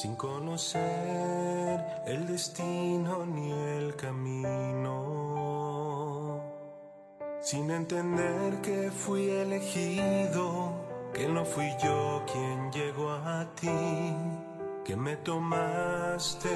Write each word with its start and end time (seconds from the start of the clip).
sin 0.00 0.16
conocer 0.16 0.80
el 2.06 2.26
destino 2.26 3.26
ni 3.26 3.52
el 3.52 3.94
camino, 3.96 4.96
sin 7.42 7.70
entender 7.70 8.62
que 8.62 8.90
fui 8.90 9.28
elegido, 9.28 10.72
que 11.12 11.28
no 11.28 11.44
fui 11.44 11.66
yo 11.84 12.24
quien 12.32 12.72
llegó 12.72 13.10
a 13.10 13.46
ti, 13.60 13.68
que 14.86 14.96
me 14.96 15.16
tomaste 15.16 16.48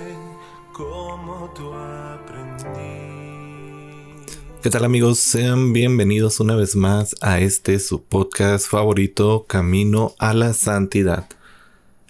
como 0.73 1.53
tú 1.55 1.71
aprendí. 1.75 2.65
¿Qué 4.63 4.71
tal 4.71 4.87
amigos? 4.87 5.19
Sean 5.19 5.75
bienvenidos 5.75 6.41
una 6.41 6.57
vez 6.57 6.77
más 6.77 7.15
a 7.21 7.41
este 7.41 7.79
su 7.79 8.05
podcast 8.05 8.67
favorito, 8.71 9.45
Camino 9.47 10.15
a 10.19 10.33
la 10.33 10.55
Santidad. 10.55 11.27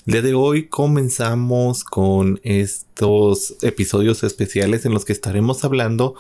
Día 0.07 0.21
de 0.21 0.35
hoy 0.35 0.67
comenzamos 0.67 1.83
con 1.83 2.39
estos 2.43 3.57
episodios 3.63 4.23
especiales 4.23 4.85
en 4.85 4.93
los 4.93 5.07
que 5.07 5.15
estaremos 5.15 5.65
hablando 5.65 6.15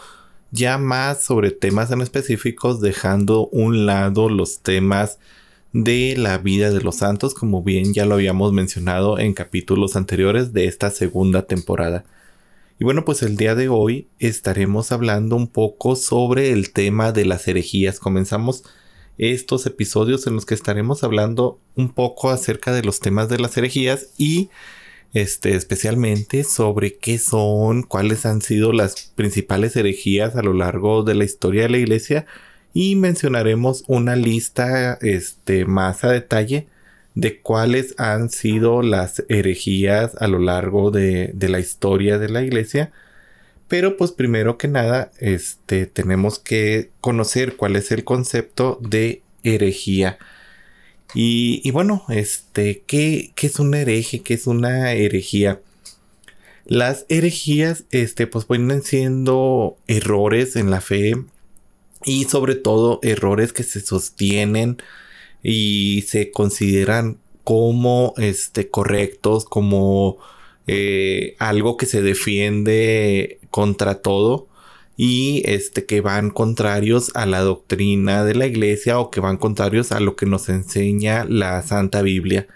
ya 0.51 0.79
más 0.79 1.23
sobre 1.23 1.51
temas 1.51 1.91
en 1.91 2.01
específicos, 2.01 2.80
dejando 2.80 3.47
un 3.48 3.84
lado 3.84 4.30
los 4.30 4.60
temas 4.60 5.19
de 5.74 6.15
la 6.16 6.38
vida 6.38 6.70
de 6.70 6.80
los 6.80 6.97
santos, 6.97 7.34
como 7.34 7.62
bien 7.62 7.93
ya 7.93 8.07
lo 8.07 8.15
habíamos 8.15 8.55
mencionado 8.55 9.19
en 9.19 9.34
capítulos 9.34 9.96
anteriores 9.96 10.55
de 10.55 10.65
esta 10.65 10.91
segunda 10.91 11.43
temporada. 11.43 12.07
Y 12.79 12.85
bueno, 12.85 13.05
pues 13.05 13.23
el 13.23 13.37
día 13.37 13.55
de 13.55 13.69
hoy 13.69 14.09
estaremos 14.19 14.93
hablando 14.93 15.37
un 15.37 15.46
poco 15.46 15.95
sobre 15.95 16.52
el 16.52 16.73
tema 16.73 17.12
de 17.12 17.27
las 17.27 17.46
herejías. 17.48 18.01
Comenzamos 18.01 18.65
estos 19.18 19.66
episodios 19.66 20.27
en 20.27 20.34
los 20.34 20.46
que 20.46 20.54
estaremos 20.54 21.04
hablando 21.04 21.59
un 21.76 21.93
poco 21.93 22.30
acerca 22.30 22.73
de 22.73 22.82
los 22.82 23.01
temas 23.01 23.29
de 23.29 23.38
las 23.38 23.57
herejías 23.57 24.09
y 24.18 24.51
este 25.12 25.54
especialmente 25.54 26.43
sobre 26.43 26.96
qué 26.96 27.18
son, 27.18 27.85
cuáles 27.85 28.26
han 28.26 28.42
sido 28.42 28.73
las 28.73 29.12
principales 29.15 29.76
herejías 29.76 30.35
a 30.35 30.42
lo 30.42 30.52
largo 30.52 31.04
de 31.04 31.15
la 31.15 31.24
historia 31.24 31.62
de 31.62 31.68
la 31.68 31.79
iglesia. 31.79 32.26
Y 32.73 32.96
mencionaremos 32.96 33.85
una 33.87 34.16
lista 34.16 34.98
este 35.01 35.65
más 35.65 36.02
a 36.02 36.10
detalle 36.10 36.66
de 37.15 37.40
cuáles 37.40 37.95
han 37.96 38.29
sido 38.30 38.82
las 38.82 39.24
herejías 39.29 40.16
a 40.20 40.26
lo 40.26 40.40
largo 40.40 40.90
de, 40.90 41.30
de 41.32 41.48
la 41.48 41.60
historia 41.60 42.18
de 42.18 42.29
la 42.29 42.42
iglesia 42.42 42.90
pero 43.68 43.96
pues 43.96 44.12
primero 44.12 44.59
que 44.59 44.68
nada, 44.68 45.10
este, 45.18 45.87
tenemos 45.87 46.38
que 46.38 46.90
conocer 47.01 47.57
cuál 47.57 47.76
es 47.76 47.90
el 47.90 48.04
concepto 48.04 48.79
de 48.82 49.23
herejía. 49.43 50.18
Y, 51.15 51.70
bueno, 51.70 52.04
este, 52.09 52.82
¿qué, 52.87 53.30
¿qué, 53.37 53.46
es 53.46 53.60
un 53.60 53.74
hereje? 53.74 54.20
¿Qué 54.20 54.35
es 54.35 54.48
una 54.48 54.92
herejía? 54.92 55.60
Las 56.66 57.07
herejías, 57.09 57.85
este, 57.90 58.26
pues 58.26 58.48
vienen 58.48 58.82
siendo 58.82 59.76
errores 59.87 60.57
en 60.57 60.70
la 60.70 60.80
fe 60.80 61.15
y 62.04 62.24
sobre 62.24 62.57
todo 62.57 62.98
errores 63.02 63.52
que 63.52 63.62
se 63.62 63.80
sostienen 63.80 64.78
y 65.42 66.04
se 66.09 66.32
consideran 66.32 67.19
como, 67.44 68.15
este, 68.16 68.69
correctos, 68.69 69.44
como 69.44 70.19
eh, 70.66 71.37
algo 71.38 71.76
que 71.76 71.87
se 71.87 72.03
defiende 72.03 73.38
contra 73.55 74.00
todo 74.03 74.49
y 74.97 75.43
este 75.47 75.87
que 75.87 76.00
van 76.00 76.31
contrarios 76.31 77.12
a 77.15 77.25
la 77.25 77.38
doctrina 77.41 78.25
de 78.25 78.34
la 78.34 78.47
iglesia 78.47 78.99
o 78.99 79.12
que 79.12 79.21
van 79.21 79.37
contrarios 79.37 79.93
a 79.93 80.00
lo 80.00 80.16
que 80.16 80.27
nos 80.27 80.49
enseña 80.49 81.25
la 81.25 81.62
Santa 81.62 82.03
Biblia. 82.03 82.49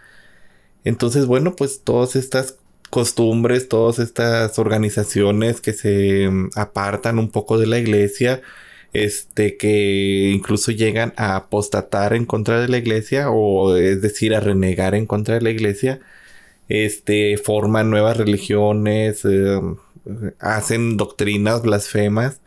Entonces, 0.82 1.26
bueno, 1.26 1.54
pues 1.54 1.82
todas 1.84 2.16
estas 2.16 2.56
costumbres, 2.90 3.68
todas 3.68 4.00
estas 4.00 4.58
organizaciones 4.58 5.60
que 5.60 5.72
se 5.72 6.28
mm, 6.28 6.50
apartan 6.56 7.20
un 7.20 7.30
poco 7.30 7.58
de 7.58 7.68
la 7.68 7.78
iglesia, 7.78 8.42
este 8.92 9.56
que 9.56 10.32
incluso 10.34 10.72
llegan 10.72 11.12
a 11.16 11.36
apostatar 11.36 12.12
en 12.12 12.24
contra 12.26 12.60
de 12.60 12.68
la 12.68 12.78
iglesia 12.78 13.30
o 13.30 13.76
es 13.76 14.02
decir, 14.02 14.34
a 14.34 14.40
renegar 14.40 14.96
en 14.96 15.06
contra 15.06 15.36
de 15.36 15.42
la 15.42 15.50
iglesia, 15.50 16.00
este, 16.68 17.38
forman 17.38 17.90
nuevas 17.90 18.16
religiones, 18.16 19.24
eh, 19.24 19.60
hacen 20.40 20.96
doctrinas 20.96 21.62
blasfemas, 21.62 22.40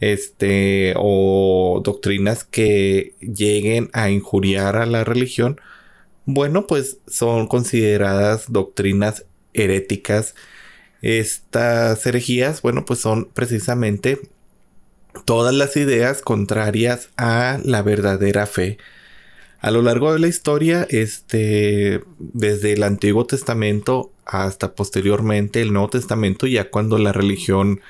este, 0.00 0.94
o 0.96 1.80
doctrinas 1.84 2.44
que 2.44 3.14
lleguen 3.20 3.90
a 3.92 4.10
injuriar 4.10 4.76
a 4.76 4.86
la 4.86 5.04
religión, 5.04 5.60
bueno, 6.26 6.66
pues 6.66 6.98
son 7.06 7.46
consideradas 7.46 8.46
doctrinas 8.48 9.24
heréticas. 9.54 10.34
Estas 11.02 12.04
herejías, 12.06 12.62
bueno, 12.62 12.84
pues 12.84 13.00
son 13.00 13.26
precisamente 13.32 14.20
todas 15.24 15.54
las 15.54 15.76
ideas 15.76 16.22
contrarias 16.22 17.10
a 17.16 17.58
la 17.64 17.82
verdadera 17.82 18.46
fe. 18.46 18.78
A 19.66 19.72
lo 19.72 19.82
largo 19.82 20.12
de 20.12 20.20
la 20.20 20.28
historia, 20.28 20.86
este, 20.90 22.00
desde 22.20 22.74
el 22.74 22.84
Antiguo 22.84 23.26
Testamento 23.26 24.12
hasta 24.24 24.76
posteriormente 24.76 25.60
el 25.60 25.72
Nuevo 25.72 25.90
Testamento, 25.90 26.46
ya 26.46 26.70
cuando 26.70 26.98
la 26.98 27.12
religión 27.12 27.80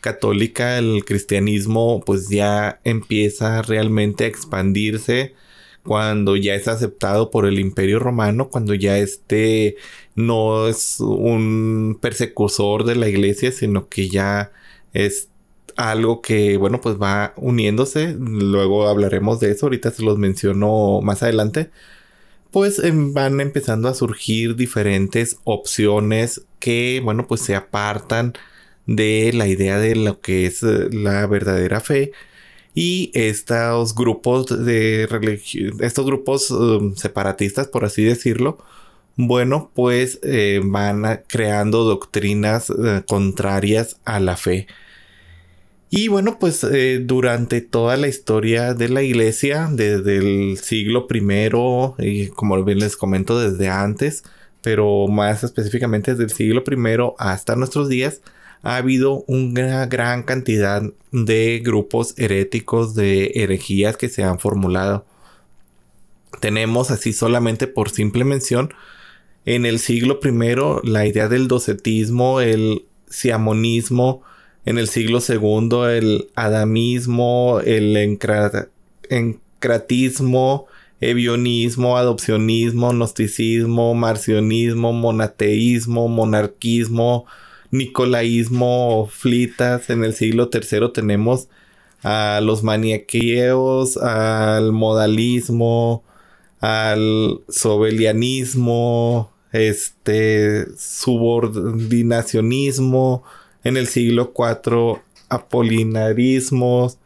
católica, 0.00 0.78
el 0.78 1.04
cristianismo, 1.04 2.04
pues 2.06 2.28
ya 2.28 2.78
empieza 2.84 3.62
realmente 3.62 4.22
a 4.22 4.26
expandirse, 4.28 5.34
cuando 5.82 6.36
ya 6.36 6.54
es 6.54 6.68
aceptado 6.68 7.32
por 7.32 7.46
el 7.46 7.58
Imperio 7.58 7.98
Romano, 7.98 8.48
cuando 8.48 8.72
ya 8.72 8.98
este 8.98 9.74
no 10.14 10.68
es 10.68 11.00
un 11.00 11.98
persecutor 12.00 12.84
de 12.84 12.94
la 12.94 13.08
iglesia, 13.08 13.50
sino 13.50 13.88
que 13.88 14.08
ya 14.08 14.52
es 14.92 15.30
algo 15.76 16.20
que, 16.22 16.56
bueno, 16.56 16.80
pues 16.80 16.96
va 17.00 17.34
uniéndose. 17.36 18.14
Luego 18.18 18.88
hablaremos 18.88 19.40
de 19.40 19.50
eso, 19.52 19.66
ahorita 19.66 19.90
se 19.90 20.02
los 20.02 20.18
menciono 20.18 21.00
más 21.02 21.22
adelante. 21.22 21.70
Pues 22.50 22.78
em, 22.78 23.12
van 23.12 23.40
empezando 23.40 23.88
a 23.88 23.94
surgir 23.94 24.56
diferentes 24.56 25.38
opciones 25.44 26.42
que, 26.60 27.00
bueno, 27.04 27.26
pues 27.26 27.40
se 27.42 27.56
apartan 27.56 28.34
de 28.86 29.32
la 29.34 29.48
idea 29.48 29.78
de 29.78 29.96
lo 29.96 30.20
que 30.20 30.46
es 30.46 30.62
eh, 30.62 30.88
la 30.92 31.26
verdadera 31.26 31.80
fe. 31.80 32.12
Y 32.74 33.10
estos 33.14 33.94
grupos 33.94 34.46
de 34.64 35.08
estos 35.80 36.06
grupos 36.06 36.50
um, 36.50 36.94
separatistas, 36.96 37.68
por 37.68 37.84
así 37.84 38.02
decirlo, 38.04 38.58
bueno, 39.16 39.70
pues 39.74 40.18
eh, 40.22 40.60
van 40.64 41.22
creando 41.28 41.84
doctrinas 41.84 42.70
eh, 42.70 43.02
contrarias 43.06 44.00
a 44.04 44.20
la 44.20 44.36
fe. 44.36 44.66
Y 45.90 46.08
bueno, 46.08 46.38
pues 46.40 46.64
eh, 46.64 47.00
durante 47.04 47.60
toda 47.60 47.96
la 47.96 48.08
historia 48.08 48.74
de 48.74 48.88
la 48.88 49.02
iglesia, 49.02 49.68
desde 49.70 50.16
el 50.16 50.58
siglo 50.58 51.06
primero, 51.06 51.94
y 51.98 52.28
como 52.28 52.62
bien 52.64 52.80
les 52.80 52.96
comento 52.96 53.38
desde 53.38 53.68
antes, 53.68 54.24
pero 54.60 55.06
más 55.08 55.44
específicamente 55.44 56.12
desde 56.12 56.24
el 56.24 56.30
siglo 56.30 56.64
primero 56.64 57.14
hasta 57.18 57.54
nuestros 57.54 57.88
días, 57.88 58.22
ha 58.62 58.76
habido 58.76 59.24
una 59.28 59.86
gran 59.86 60.22
cantidad 60.22 60.82
de 61.12 61.60
grupos 61.62 62.14
heréticos, 62.16 62.94
de 62.94 63.32
herejías 63.34 63.96
que 63.96 64.08
se 64.08 64.24
han 64.24 64.38
formulado. 64.38 65.04
Tenemos 66.40 66.90
así 66.90 67.12
solamente 67.12 67.66
por 67.66 67.90
simple 67.90 68.24
mención, 68.24 68.72
en 69.44 69.66
el 69.66 69.78
siglo 69.78 70.18
primero 70.18 70.80
la 70.82 71.06
idea 71.06 71.28
del 71.28 71.46
docetismo, 71.46 72.40
el 72.40 72.86
siamonismo, 73.06 74.22
en 74.64 74.78
el 74.78 74.88
siglo 74.88 75.20
segundo 75.20 75.88
el 75.88 76.28
adamismo, 76.34 77.60
el 77.64 77.96
encratismo, 79.10 80.66
evionismo, 81.00 81.98
adopcionismo, 81.98 82.90
gnosticismo, 82.90 83.94
marcionismo, 83.94 84.92
monateísmo, 84.92 86.08
monarquismo, 86.08 87.26
nicolaísmo, 87.70 89.08
flitas. 89.10 89.90
En 89.90 90.04
el 90.04 90.14
siglo 90.14 90.48
tercero 90.48 90.92
tenemos 90.92 91.48
a 92.02 92.40
los 92.42 92.62
maniaqueos, 92.62 93.98
al 93.98 94.72
modalismo, 94.72 96.04
al 96.60 97.40
sobelianismo, 97.48 99.30
este 99.52 100.66
subordinacionismo, 100.76 103.24
en 103.64 103.76
el 103.76 103.86
siglo 103.86 104.32
IV 104.36 105.00
apolinarismos, 105.28 106.98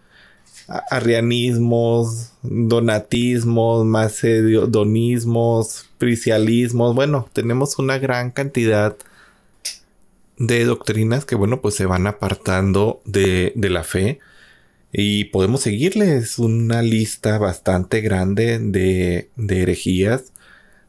arrianismos, 0.91 2.33
donatismos, 2.43 3.87
macedonismos, 3.87 5.89
pricialismos. 5.99 6.95
Bueno, 6.95 7.29
tenemos 7.33 7.79
una 7.79 7.99
gran 7.99 8.31
cantidad 8.31 8.97
de 10.37 10.65
doctrinas 10.65 11.25
que, 11.25 11.37
bueno, 11.37 11.61
pues 11.61 11.75
se 11.75 11.87
van 11.87 12.07
apartando 12.07 13.01
de, 13.05 13.53
la 13.57 13.85
fe. 13.85 14.21
Y 14.93 15.27
podemos 15.27 15.63
seguirles 15.63 16.39
una 16.39 16.83
lista 16.83 17.39
bastante 17.39 18.01
grande 18.01 18.59
de, 18.59 19.31
de 19.37 19.63
herejías 19.63 20.33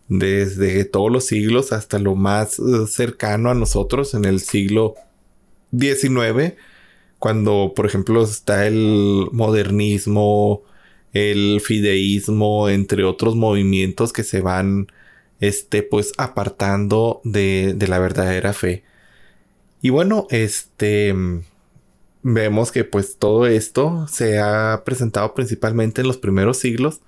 desde 0.07 0.85
todos 0.85 1.11
los 1.11 1.25
siglos 1.25 1.71
hasta 1.71 1.99
lo 1.99 2.15
más 2.15 2.59
eh, 2.59 2.87
cercano 2.87 3.51
a 3.51 3.53
nosotros 3.53 4.15
en 4.15 4.25
el 4.25 4.39
siglo 4.39 4.95
XIX, 5.77 6.55
cuando 7.19 7.73
por 7.75 7.85
ejemplo 7.85 8.23
está 8.23 8.67
el 8.67 9.27
modernismo, 9.31 10.63
el 11.13 11.61
fideísmo, 11.61 12.69
entre 12.69 13.03
otros 13.03 13.35
movimientos 13.35 14.13
que 14.13 14.23
se 14.23 14.41
van 14.41 14.87
este, 15.39 15.83
pues 15.83 16.13
apartando 16.17 17.21
de, 17.23 17.73
de 17.75 17.87
la 17.87 17.99
verdadera 17.99 18.53
fe. 18.53 18.83
Y 19.81 19.89
bueno, 19.89 20.27
este 20.29 21.15
vemos 22.21 22.71
que 22.71 22.83
pues 22.83 23.17
todo 23.17 23.47
esto 23.47 24.05
se 24.09 24.39
ha 24.39 24.83
presentado 24.85 25.33
principalmente 25.33 26.01
en 26.01 26.07
los 26.07 26.17
primeros 26.17 26.57
siglos 26.57 27.01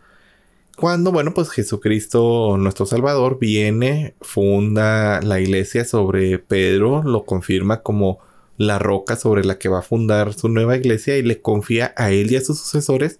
cuando, 0.81 1.11
bueno, 1.11 1.33
pues 1.35 1.51
Jesucristo, 1.51 2.57
nuestro 2.57 2.87
Salvador, 2.87 3.37
viene, 3.39 4.15
funda 4.21 5.21
la 5.21 5.39
iglesia 5.39 5.85
sobre 5.85 6.39
Pedro, 6.39 7.03
lo 7.03 7.23
confirma 7.25 7.83
como 7.83 8.19
la 8.65 8.79
roca 8.79 9.15
sobre 9.15 9.43
la 9.43 9.57
que 9.57 9.69
va 9.69 9.79
a 9.79 9.83
fundar 9.83 10.33
su 10.33 10.49
nueva 10.49 10.77
iglesia 10.77 11.17
y 11.17 11.23
le 11.23 11.41
confía 11.41 11.93
a 11.97 12.11
él 12.11 12.31
y 12.31 12.35
a 12.35 12.41
sus 12.41 12.59
sucesores 12.59 13.19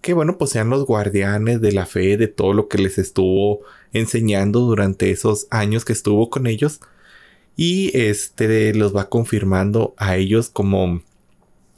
que, 0.00 0.14
bueno, 0.14 0.38
pues 0.38 0.50
sean 0.50 0.70
los 0.70 0.86
guardianes 0.86 1.60
de 1.60 1.72
la 1.72 1.86
fe, 1.86 2.16
de 2.16 2.28
todo 2.28 2.54
lo 2.54 2.68
que 2.68 2.78
les 2.78 2.98
estuvo 2.98 3.60
enseñando 3.92 4.60
durante 4.60 5.10
esos 5.10 5.46
años 5.50 5.84
que 5.84 5.92
estuvo 5.92 6.30
con 6.30 6.46
ellos. 6.46 6.80
Y 7.56 7.96
este 7.96 8.74
los 8.74 8.96
va 8.96 9.10
confirmando 9.10 9.94
a 9.98 10.16
ellos 10.16 10.48
como, 10.48 11.02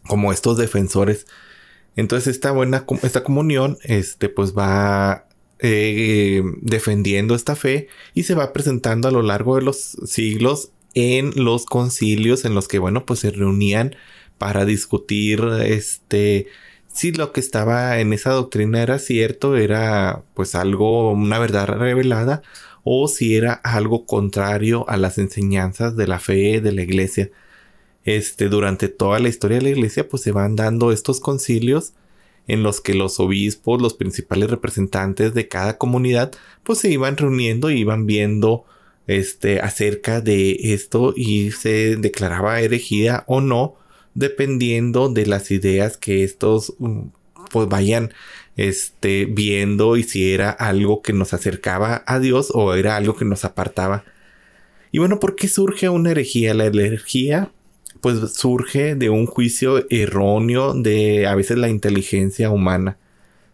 como 0.06 0.32
estos 0.32 0.56
defensores 0.58 1.26
entonces 1.96 2.34
esta 2.34 2.52
buena, 2.52 2.86
esta 3.02 3.22
comunión, 3.22 3.78
este, 3.82 4.28
pues 4.28 4.56
va 4.56 5.26
eh, 5.58 6.42
defendiendo 6.62 7.34
esta 7.34 7.54
fe 7.54 7.88
y 8.14 8.22
se 8.22 8.34
va 8.34 8.52
presentando 8.52 9.08
a 9.08 9.12
lo 9.12 9.22
largo 9.22 9.56
de 9.56 9.62
los 9.62 9.96
siglos 10.06 10.70
en 10.94 11.32
los 11.36 11.66
concilios 11.66 12.44
en 12.44 12.54
los 12.54 12.68
que, 12.68 12.78
bueno, 12.78 13.06
pues 13.06 13.20
se 13.20 13.30
reunían 13.30 13.96
para 14.38 14.64
discutir, 14.64 15.42
este, 15.64 16.48
si 16.92 17.12
lo 17.12 17.32
que 17.32 17.40
estaba 17.40 18.00
en 18.00 18.12
esa 18.12 18.32
doctrina 18.32 18.82
era 18.82 18.98
cierto, 18.98 19.56
era 19.56 20.24
pues 20.34 20.54
algo, 20.54 21.12
una 21.12 21.38
verdad 21.38 21.66
revelada, 21.68 22.42
o 22.84 23.08
si 23.08 23.36
era 23.36 23.52
algo 23.52 24.06
contrario 24.06 24.88
a 24.88 24.96
las 24.96 25.18
enseñanzas 25.18 25.96
de 25.96 26.06
la 26.06 26.18
fe 26.18 26.60
de 26.60 26.72
la 26.72 26.82
iglesia. 26.82 27.30
Este, 28.04 28.48
durante 28.48 28.88
toda 28.88 29.20
la 29.20 29.28
historia 29.28 29.58
de 29.58 29.64
la 29.64 29.70
iglesia, 29.70 30.08
pues 30.08 30.22
se 30.22 30.32
van 30.32 30.56
dando 30.56 30.92
estos 30.92 31.20
concilios 31.20 31.94
en 32.48 32.62
los 32.62 32.80
que 32.80 32.94
los 32.94 33.20
obispos, 33.20 33.80
los 33.80 33.94
principales 33.94 34.50
representantes 34.50 35.34
de 35.34 35.48
cada 35.48 35.78
comunidad, 35.78 36.32
pues 36.64 36.80
se 36.80 36.90
iban 36.90 37.16
reuniendo 37.16 37.70
y 37.70 37.78
iban 37.80 38.06
viendo 38.06 38.64
este, 39.06 39.60
acerca 39.60 40.20
de 40.20 40.56
esto 40.74 41.12
y 41.16 41.50
se 41.50 41.96
declaraba 41.96 42.60
herejía 42.60 43.24
o 43.26 43.40
no, 43.40 43.76
dependiendo 44.14 45.08
de 45.08 45.26
las 45.26 45.50
ideas 45.50 45.96
que 45.96 46.24
estos 46.24 46.74
mm, 46.78 47.02
pues 47.50 47.68
vayan 47.68 48.12
este, 48.56 49.26
viendo 49.26 49.96
y 49.96 50.02
si 50.02 50.32
era 50.32 50.50
algo 50.50 51.02
que 51.02 51.12
nos 51.12 51.34
acercaba 51.34 52.02
a 52.06 52.18
Dios 52.18 52.50
o 52.54 52.74
era 52.74 52.96
algo 52.96 53.16
que 53.16 53.24
nos 53.24 53.44
apartaba. 53.44 54.04
Y 54.90 54.98
bueno, 54.98 55.20
¿por 55.20 55.36
qué 55.36 55.48
surge 55.48 55.88
una 55.88 56.10
herejía? 56.10 56.54
La 56.54 56.66
herejía 56.66 57.50
pues 58.00 58.32
surge 58.34 58.96
de 58.96 59.10
un 59.10 59.26
juicio 59.26 59.86
erróneo 59.88 60.74
de 60.74 61.26
a 61.26 61.34
veces 61.36 61.56
la 61.56 61.68
inteligencia 61.68 62.50
humana. 62.50 62.98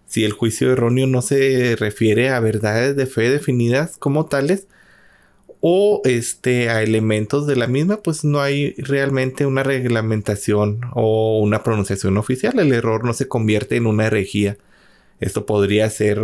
Si 0.07 0.25
el 0.25 0.33
juicio 0.33 0.73
erróneo 0.73 1.07
no 1.07 1.21
se 1.21 1.77
refiere 1.77 2.31
a 2.31 2.41
verdades 2.41 2.97
de 2.97 3.07
fe 3.07 3.29
definidas 3.29 3.99
como 3.99 4.25
tales 4.25 4.67
o 5.61 6.03
este 6.05 6.71
a 6.71 6.83
elementos 6.83 7.47
de 7.47 7.57
la 7.57 7.67
misma, 7.67 7.99
pues 7.99 8.25
no 8.25 8.41
hay 8.41 8.75
realmente 8.79 9.47
una 9.47 9.63
reglamentación 9.63 10.81
o 10.95 11.41
una 11.41 11.63
pronunciación 11.63 12.17
oficial. 12.17 12.59
El 12.59 12.73
error 12.73 13.05
no 13.05 13.13
se 13.13 13.29
convierte 13.29 13.77
en 13.77 13.87
una 13.87 14.07
herejía. 14.07 14.57
Esto 15.21 15.47
podría 15.47 15.91
ser 15.91 16.21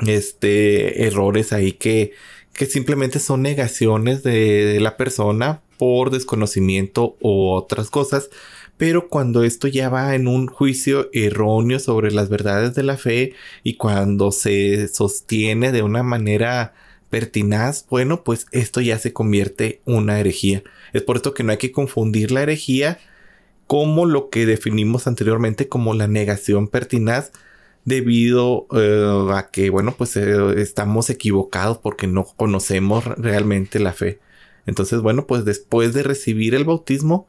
este 0.00 1.06
errores 1.06 1.52
ahí 1.52 1.72
que, 1.72 2.12
que 2.52 2.66
simplemente 2.66 3.18
son 3.18 3.42
negaciones 3.42 4.22
de 4.22 4.78
la 4.80 4.96
persona 4.96 5.62
por 5.78 6.10
desconocimiento 6.10 7.16
o 7.20 7.56
otras 7.56 7.90
cosas, 7.90 8.30
pero 8.76 9.08
cuando 9.08 9.42
esto 9.42 9.68
ya 9.68 9.88
va 9.88 10.14
en 10.14 10.28
un 10.28 10.46
juicio 10.46 11.08
erróneo 11.12 11.78
sobre 11.78 12.12
las 12.12 12.28
verdades 12.28 12.74
de 12.74 12.82
la 12.82 12.96
fe 12.96 13.34
y 13.62 13.74
cuando 13.74 14.32
se 14.32 14.88
sostiene 14.88 15.72
de 15.72 15.82
una 15.82 16.02
manera 16.02 16.74
pertinaz, 17.12 17.84
bueno, 17.90 18.24
pues 18.24 18.46
esto 18.52 18.80
ya 18.80 18.98
se 18.98 19.12
convierte 19.12 19.82
una 19.84 20.18
herejía. 20.18 20.62
Es 20.94 21.02
por 21.02 21.16
esto 21.16 21.34
que 21.34 21.42
no 21.42 21.52
hay 21.52 21.58
que 21.58 21.70
confundir 21.70 22.32
la 22.32 22.42
herejía 22.42 22.98
como 23.66 24.06
lo 24.06 24.30
que 24.30 24.46
definimos 24.46 25.06
anteriormente 25.06 25.68
como 25.68 25.92
la 25.92 26.08
negación 26.08 26.68
pertinaz 26.68 27.30
debido 27.84 28.66
eh, 28.72 29.28
a 29.34 29.50
que, 29.50 29.68
bueno, 29.68 29.94
pues 29.98 30.16
eh, 30.16 30.54
estamos 30.56 31.10
equivocados 31.10 31.76
porque 31.76 32.06
no 32.06 32.24
conocemos 32.24 33.04
realmente 33.04 33.78
la 33.78 33.92
fe. 33.92 34.18
Entonces, 34.64 35.02
bueno, 35.02 35.26
pues 35.26 35.44
después 35.44 35.92
de 35.92 36.04
recibir 36.04 36.54
el 36.54 36.64
bautismo, 36.64 37.28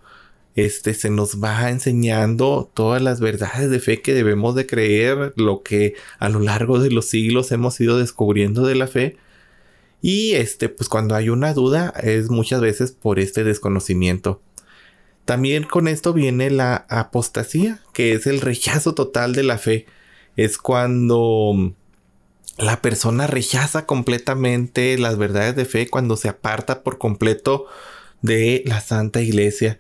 este 0.56 0.94
se 0.94 1.10
nos 1.10 1.44
va 1.44 1.70
enseñando 1.70 2.72
todas 2.74 3.02
las 3.02 3.20
verdades 3.20 3.70
de 3.70 3.82
fe 3.82 4.02
que 4.02 4.14
debemos 4.14 4.56
de 4.56 4.66
creer, 4.66 5.34
lo 5.36 5.62
que 5.62 5.96
a 6.20 6.30
lo 6.30 6.40
largo 6.40 6.80
de 6.80 6.90
los 6.90 7.08
siglos 7.08 7.52
hemos 7.52 7.82
ido 7.82 7.98
descubriendo 7.98 8.66
de 8.66 8.76
la 8.76 8.88
fe. 8.88 9.18
Y 10.04 10.34
este, 10.34 10.68
pues 10.68 10.90
cuando 10.90 11.16
hay 11.16 11.30
una 11.30 11.54
duda 11.54 11.94
es 12.04 12.30
muchas 12.30 12.60
veces 12.60 12.92
por 12.92 13.20
este 13.20 13.46
desconocimiento. 13.46 14.42
También 15.24 15.64
con 15.64 15.88
esto 15.88 16.12
viene 16.12 16.50
la 16.50 16.86
apostasía, 16.90 17.80
que 17.94 18.12
es 18.12 18.28
el 18.28 18.42
rechazo 18.42 18.96
total 18.96 19.34
de 19.34 19.44
la 19.44 19.58
fe. 19.58 19.86
Es 20.36 20.58
cuando 20.58 21.74
la 22.58 22.82
persona 22.82 23.28
rechaza 23.28 23.86
completamente 23.86 24.98
las 24.98 25.18
verdades 25.18 25.56
de 25.56 25.64
fe 25.64 25.88
cuando 25.88 26.18
se 26.18 26.28
aparta 26.28 26.84
por 26.84 26.98
completo 26.98 27.68
de 28.22 28.62
la 28.66 28.82
Santa 28.82 29.22
Iglesia. 29.22 29.80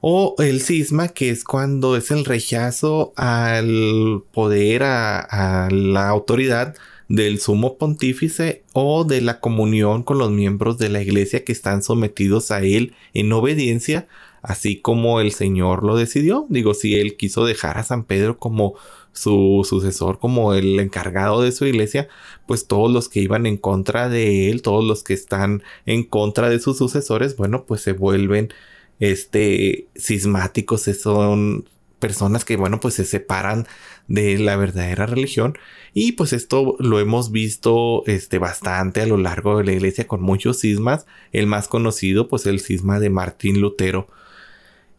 O 0.00 0.36
el 0.38 0.60
cisma, 0.60 1.08
que 1.08 1.30
es 1.30 1.42
cuando 1.42 1.96
es 1.96 2.12
el 2.12 2.24
rechazo 2.24 3.12
al 3.16 4.22
poder, 4.32 4.84
a, 4.84 5.68
la 5.72 6.08
autoridad 6.08 6.76
del 7.08 7.40
sumo 7.40 7.78
pontífice 7.78 8.64
o 8.72 9.04
de 9.04 9.20
la 9.20 9.40
comunión 9.40 10.02
con 10.02 10.18
los 10.18 10.30
miembros 10.30 10.78
de 10.78 10.88
la 10.88 11.02
iglesia 11.02 11.44
que 11.44 11.52
están 11.52 11.82
sometidos 11.82 12.50
a 12.50 12.62
él 12.62 12.94
en 13.14 13.32
obediencia, 13.32 14.08
así 14.42 14.80
como 14.80 15.20
el 15.20 15.32
Señor 15.32 15.84
lo 15.84 15.96
decidió. 15.96 16.46
Digo, 16.48 16.74
si 16.74 16.96
él 16.96 17.16
quiso 17.16 17.44
dejar 17.44 17.78
a 17.78 17.84
San 17.84 18.04
Pedro 18.04 18.38
como 18.38 18.74
su 19.16 19.66
sucesor 19.68 20.18
como 20.18 20.52
el 20.52 20.78
encargado 20.78 21.42
de 21.42 21.52
su 21.52 21.64
iglesia, 21.64 22.08
pues 22.46 22.66
todos 22.66 22.92
los 22.92 23.08
que 23.08 23.20
iban 23.20 23.46
en 23.46 23.56
contra 23.56 24.08
de 24.08 24.50
él, 24.50 24.62
todos 24.62 24.84
los 24.84 25.02
que 25.02 25.14
están 25.14 25.62
en 25.86 26.04
contra 26.04 26.50
de 26.50 26.60
sus 26.60 26.76
sucesores, 26.76 27.36
bueno, 27.36 27.64
pues 27.64 27.80
se 27.80 27.92
vuelven 27.92 28.52
este 29.00 29.88
cismáticos, 29.96 30.82
son 30.82 31.68
personas 31.98 32.44
que 32.44 32.56
bueno, 32.56 32.80
pues 32.80 32.94
se 32.94 33.04
separan 33.04 33.66
de 34.08 34.38
la 34.38 34.56
verdadera 34.56 35.06
religión 35.06 35.58
y 35.94 36.12
pues 36.12 36.32
esto 36.32 36.76
lo 36.78 37.00
hemos 37.00 37.32
visto 37.32 38.04
este 38.06 38.38
bastante 38.38 39.00
a 39.00 39.06
lo 39.06 39.16
largo 39.16 39.58
de 39.58 39.64
la 39.64 39.72
iglesia 39.72 40.06
con 40.06 40.22
muchos 40.22 40.60
cismas, 40.60 41.06
el 41.32 41.46
más 41.46 41.68
conocido 41.68 42.28
pues 42.28 42.46
el 42.46 42.60
cisma 42.60 43.00
de 43.00 43.10
Martín 43.10 43.60
Lutero. 43.60 44.08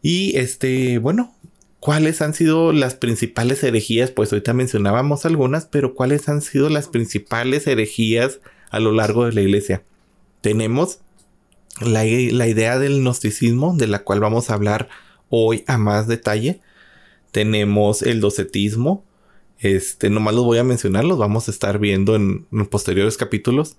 Y 0.02 0.36
este, 0.36 0.98
bueno, 0.98 1.34
¿Cuáles 1.80 2.22
han 2.22 2.34
sido 2.34 2.72
las 2.72 2.96
principales 2.96 3.62
herejías? 3.62 4.10
Pues 4.10 4.32
ahorita 4.32 4.52
mencionábamos 4.52 5.24
algunas, 5.24 5.66
pero 5.66 5.94
¿cuáles 5.94 6.28
han 6.28 6.42
sido 6.42 6.68
las 6.70 6.88
principales 6.88 7.68
herejías 7.68 8.40
a 8.70 8.80
lo 8.80 8.90
largo 8.90 9.26
de 9.26 9.32
la 9.32 9.42
iglesia? 9.42 9.84
Tenemos 10.40 10.98
la, 11.80 12.04
idea 12.04 12.78
del 12.80 13.00
gnosticismo, 13.00 13.76
de 13.76 13.86
la 13.86 14.00
cual 14.00 14.18
vamos 14.18 14.50
a 14.50 14.54
hablar 14.54 14.88
hoy 15.28 15.62
a 15.68 15.78
más 15.78 16.08
detalle. 16.08 16.60
Tenemos 17.30 18.02
el 18.02 18.20
docetismo. 18.20 19.04
Este, 19.58 20.10
nomás 20.10 20.34
los 20.34 20.44
voy 20.44 20.58
a 20.58 20.64
mencionar, 20.64 21.04
los 21.04 21.18
vamos 21.18 21.48
a 21.48 21.50
estar 21.50 21.78
viendo 21.78 22.14
en, 22.14 22.46
posteriores 22.70 23.16
capítulos. 23.16 23.76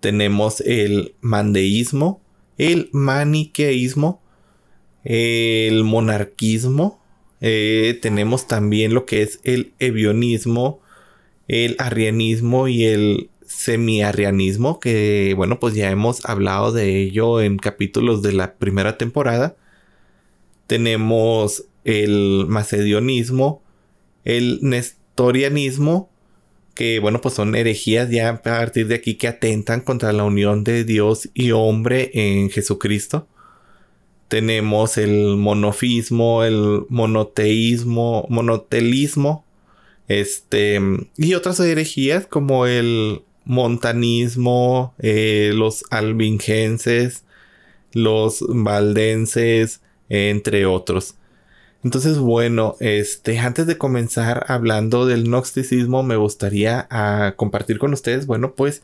Tenemos 0.00 0.60
el 0.60 1.14
mandeísmo, 1.20 2.20
el 2.58 2.90
maniqueísmo, 2.92 4.20
el 5.04 5.84
monarquismo, 5.84 7.00
eh, 7.40 7.98
tenemos 8.00 8.46
también 8.46 8.94
lo 8.94 9.06
que 9.06 9.22
es 9.22 9.40
el 9.44 9.72
evionismo, 9.78 10.80
el 11.48 11.76
arrianismo 11.78 12.68
y 12.68 12.84
el 12.84 13.30
semiarrianismo, 13.46 14.80
que 14.80 15.34
bueno, 15.36 15.60
pues 15.60 15.74
ya 15.74 15.90
hemos 15.90 16.24
hablado 16.24 16.72
de 16.72 17.02
ello 17.02 17.40
en 17.40 17.58
capítulos 17.58 18.22
de 18.22 18.32
la 18.32 18.54
primera 18.54 18.98
temporada. 18.98 19.56
Tenemos 20.66 21.64
el 21.86 22.46
macedionismo, 22.48 23.62
el 24.24 24.58
nestorianismo, 24.60 26.10
que 26.74 26.98
bueno, 26.98 27.20
pues 27.20 27.34
son 27.34 27.54
herejías 27.54 28.10
ya 28.10 28.28
a 28.28 28.42
partir 28.42 28.88
de 28.88 28.96
aquí 28.96 29.14
que 29.14 29.28
atentan 29.28 29.80
contra 29.80 30.12
la 30.12 30.24
unión 30.24 30.64
de 30.64 30.84
Dios 30.84 31.30
y 31.32 31.52
hombre 31.52 32.10
en 32.12 32.50
Jesucristo. 32.50 33.28
Tenemos 34.28 34.98
el 34.98 35.36
monofismo, 35.36 36.42
el 36.42 36.82
monoteísmo, 36.88 38.26
monotelismo, 38.28 39.44
este, 40.08 40.80
y 41.16 41.34
otras 41.34 41.60
herejías 41.60 42.26
como 42.26 42.66
el 42.66 43.22
montanismo, 43.44 44.92
eh, 44.98 45.52
los 45.54 45.84
albingenses, 45.90 47.24
los 47.92 48.44
valdenses, 48.48 49.82
entre 50.08 50.66
otros. 50.66 51.14
Entonces, 51.86 52.18
bueno, 52.18 52.74
este, 52.80 53.38
antes 53.38 53.68
de 53.68 53.78
comenzar 53.78 54.44
hablando 54.48 55.06
del 55.06 55.22
gnosticismo, 55.22 56.02
me 56.02 56.16
gustaría 56.16 56.88
ah, 56.90 57.34
compartir 57.36 57.78
con 57.78 57.92
ustedes, 57.92 58.26
bueno, 58.26 58.56
pues 58.56 58.82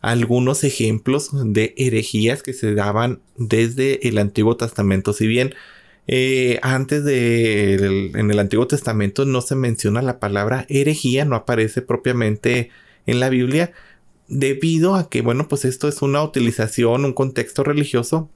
algunos 0.00 0.64
ejemplos 0.64 1.30
de 1.32 1.74
herejías 1.76 2.42
que 2.42 2.52
se 2.52 2.74
daban 2.74 3.20
desde 3.36 4.08
el 4.08 4.18
Antiguo 4.18 4.56
Testamento. 4.56 5.12
Si 5.12 5.28
bien 5.28 5.54
eh, 6.08 6.58
antes 6.62 7.04
de 7.04 8.10
en 8.16 8.32
el 8.32 8.38
Antiguo 8.40 8.66
Testamento 8.66 9.24
no 9.26 9.42
se 9.42 9.54
menciona 9.54 10.02
la 10.02 10.18
palabra 10.18 10.66
herejía, 10.68 11.24
no 11.24 11.36
aparece 11.36 11.82
propiamente 11.82 12.70
en 13.06 13.20
la 13.20 13.28
Biblia, 13.28 13.70
debido 14.26 14.96
a 14.96 15.08
que, 15.08 15.22
bueno, 15.22 15.46
pues 15.46 15.64
esto 15.64 15.86
es 15.86 16.02
una 16.02 16.20
utilización, 16.24 17.04
un 17.04 17.12
contexto 17.12 17.62
religioso 17.62 18.28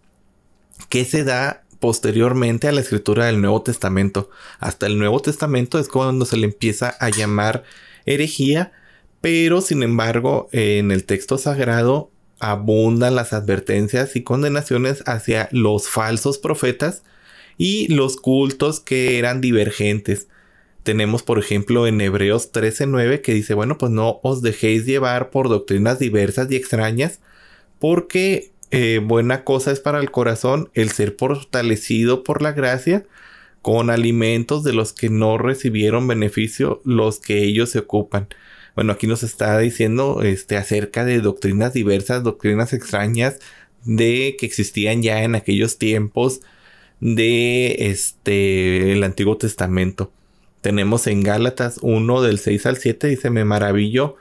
que 0.89 1.05
se 1.05 1.25
da 1.25 1.64
posteriormente 1.85 2.67
a 2.67 2.73
la 2.73 2.81
escritura 2.81 3.27
del 3.27 3.43
Nuevo 3.43 3.61
Testamento. 3.61 4.31
Hasta 4.59 4.87
el 4.87 4.99
Nuevo 4.99 5.21
Testamento 5.21 5.79
es 5.79 5.89
cuando 5.89 6.25
se 6.25 6.39
le 6.39 6.47
empieza 6.47 6.89
a 6.99 7.11
llamar 7.11 7.65
herejía, 8.07 8.73
pero 9.21 9.61
sin 9.61 9.83
embargo 9.83 10.49
en 10.53 10.91
el 10.93 11.05
texto 11.05 11.37
sagrado 11.37 12.11
abundan 12.39 13.15
las 13.15 13.35
advertencias 13.35 14.17
y 14.17 14.23
condenaciones 14.23 15.03
hacia 15.05 15.51
los 15.53 15.87
falsos 15.87 16.39
profetas 16.39 17.03
y 17.59 17.89
los 17.89 18.17
cultos 18.17 18.81
que 18.81 19.19
eran 19.19 19.43
divergentes. 19.43 20.29
Tenemos, 20.85 21.23
por 21.23 21.39
ejemplo, 21.39 21.87
en 21.87 22.01
Hebreos 22.01 22.51
13:9 22.51 23.21
que 23.21 23.35
dice, 23.35 23.53
bueno, 23.53 23.77
pues 23.77 23.93
no 23.93 24.21
os 24.23 24.41
dejéis 24.41 24.87
llevar 24.87 25.29
por 25.29 25.51
doctrinas 25.51 25.99
diversas 25.99 26.51
y 26.51 26.57
extrañas, 26.57 27.21
porque 27.79 28.54
eh, 28.71 29.01
buena 29.03 29.45
cosa 29.45 29.71
es 29.71 29.81
para 29.81 30.01
el 30.01 30.11
corazón 30.11 30.71
el 30.75 30.91
ser 30.91 31.15
fortalecido 31.19 32.25
por 32.25 32.43
la 32.43 32.53
gracia 32.53 33.07
con 33.63 33.89
alimentos 33.89 34.63
de 34.65 34.73
los 34.73 34.93
que 34.93 35.09
no 35.09 35.39
recibieron 35.39 36.07
beneficio 36.07 36.83
los 36.85 37.19
que 37.19 37.45
ellos 37.45 37.71
se 37.71 37.79
ocupan. 37.79 38.29
Bueno, 38.75 38.93
aquí 38.93 39.07
nos 39.07 39.23
está 39.23 39.59
diciendo 39.59 40.23
este, 40.23 40.57
acerca 40.57 41.05
de 41.05 41.21
doctrinas 41.21 41.73
diversas, 41.73 42.23
doctrinas 42.23 42.73
extrañas 42.73 43.39
de 43.85 44.37
que 44.39 44.47
existían 44.47 45.03
ya 45.03 45.23
en 45.23 45.35
aquellos 45.35 45.79
tiempos 45.79 46.41
de 47.01 47.77
este 47.91 48.93
el 48.93 49.05
Antiguo 49.05 49.37
Testamento. 49.37 50.13
Tenemos 50.61 51.07
en 51.07 51.23
Gálatas 51.23 51.79
1 51.83 52.23
del 52.23 52.39
6 52.39 52.67
al 52.67 52.77
7 52.79 53.09
dice, 53.09 53.31
"Me 53.31 53.45
maravillo 53.45 54.17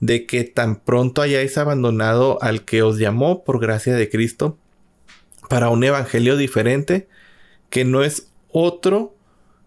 de 0.00 0.26
que 0.26 0.44
tan 0.44 0.76
pronto 0.76 1.22
hayáis 1.22 1.56
abandonado 1.58 2.42
al 2.42 2.64
que 2.64 2.82
os 2.82 2.98
llamó 2.98 3.44
por 3.44 3.60
gracia 3.60 3.94
de 3.94 4.08
Cristo 4.08 4.58
para 5.48 5.68
un 5.68 5.84
evangelio 5.84 6.36
diferente 6.36 7.08
que 7.68 7.84
no 7.84 8.02
es 8.02 8.28
otro 8.48 9.14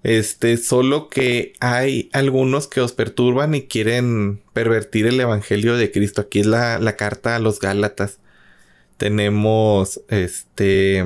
este 0.04 0.58
solo 0.58 1.08
que 1.08 1.54
hay 1.62 2.10
algunos 2.12 2.68
que 2.68 2.82
os 2.82 2.92
perturban 2.92 3.56
y 3.56 3.64
quieren 3.64 4.42
pervertir 4.52 5.08
el 5.08 5.20
evangelio 5.20 5.78
de 5.78 5.92
Cristo. 5.92 6.22
Aquí 6.22 6.42
es 6.42 6.46
la, 6.46 6.78
la 6.80 6.98
carta 6.98 7.38
a 7.38 7.40
los 7.40 7.60
Gálatas. 7.60 8.20
Tenemos 8.98 10.02
este 10.10 11.06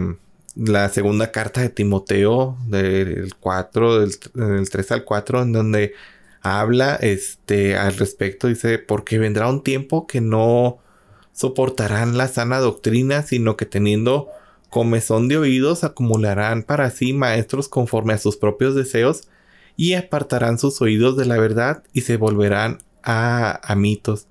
la 0.55 0.89
segunda 0.89 1.31
carta 1.31 1.61
de 1.61 1.69
Timoteo 1.69 2.57
del 2.65 3.35
4 3.39 3.99
del, 3.99 4.11
del 4.33 4.69
3 4.69 4.91
al 4.91 5.03
4 5.03 5.43
en 5.43 5.53
donde 5.53 5.93
habla 6.47 6.95
este, 6.95 7.77
al 7.77 7.95
respecto, 7.97 8.47
dice, 8.47 8.79
porque 8.79 9.19
vendrá 9.19 9.49
un 9.49 9.63
tiempo 9.63 10.07
que 10.07 10.21
no 10.21 10.79
soportarán 11.33 12.17
la 12.17 12.27
sana 12.27 12.59
doctrina, 12.59 13.21
sino 13.23 13.57
que 13.57 13.65
teniendo 13.65 14.29
comezón 14.69 15.27
de 15.27 15.37
oídos 15.37 15.83
acumularán 15.83 16.63
para 16.63 16.89
sí 16.89 17.13
maestros 17.13 17.69
conforme 17.69 18.13
a 18.13 18.17
sus 18.17 18.37
propios 18.37 18.75
deseos 18.75 19.27
y 19.75 19.93
apartarán 19.93 20.57
sus 20.57 20.81
oídos 20.81 21.15
de 21.17 21.25
la 21.25 21.37
verdad 21.37 21.83
y 21.93 22.01
se 22.01 22.17
volverán 22.17 22.79
a, 23.03 23.59
a 23.63 23.75
mitos. 23.75 24.27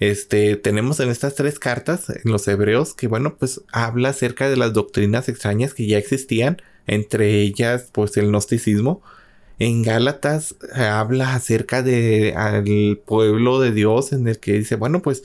Este, 0.00 0.56
tenemos 0.56 0.98
en 1.00 1.10
estas 1.10 1.34
tres 1.34 1.58
cartas, 1.58 2.08
en 2.08 2.32
los 2.32 2.48
hebreos, 2.48 2.94
que 2.94 3.06
bueno, 3.06 3.36
pues 3.36 3.60
habla 3.70 4.08
acerca 4.08 4.48
de 4.48 4.56
las 4.56 4.72
doctrinas 4.72 5.28
extrañas 5.28 5.74
que 5.74 5.86
ya 5.86 5.98
existían, 5.98 6.62
entre 6.86 7.42
ellas, 7.42 7.90
pues 7.92 8.16
el 8.16 8.28
gnosticismo, 8.28 9.02
en 9.60 9.82
Gálatas 9.82 10.56
eh, 10.74 10.82
habla 10.82 11.34
acerca 11.34 11.82
de 11.82 12.34
al 12.34 12.98
pueblo 13.06 13.60
de 13.60 13.72
Dios 13.72 14.12
en 14.12 14.26
el 14.26 14.40
que 14.40 14.54
dice, 14.54 14.74
bueno, 14.74 15.02
pues 15.02 15.22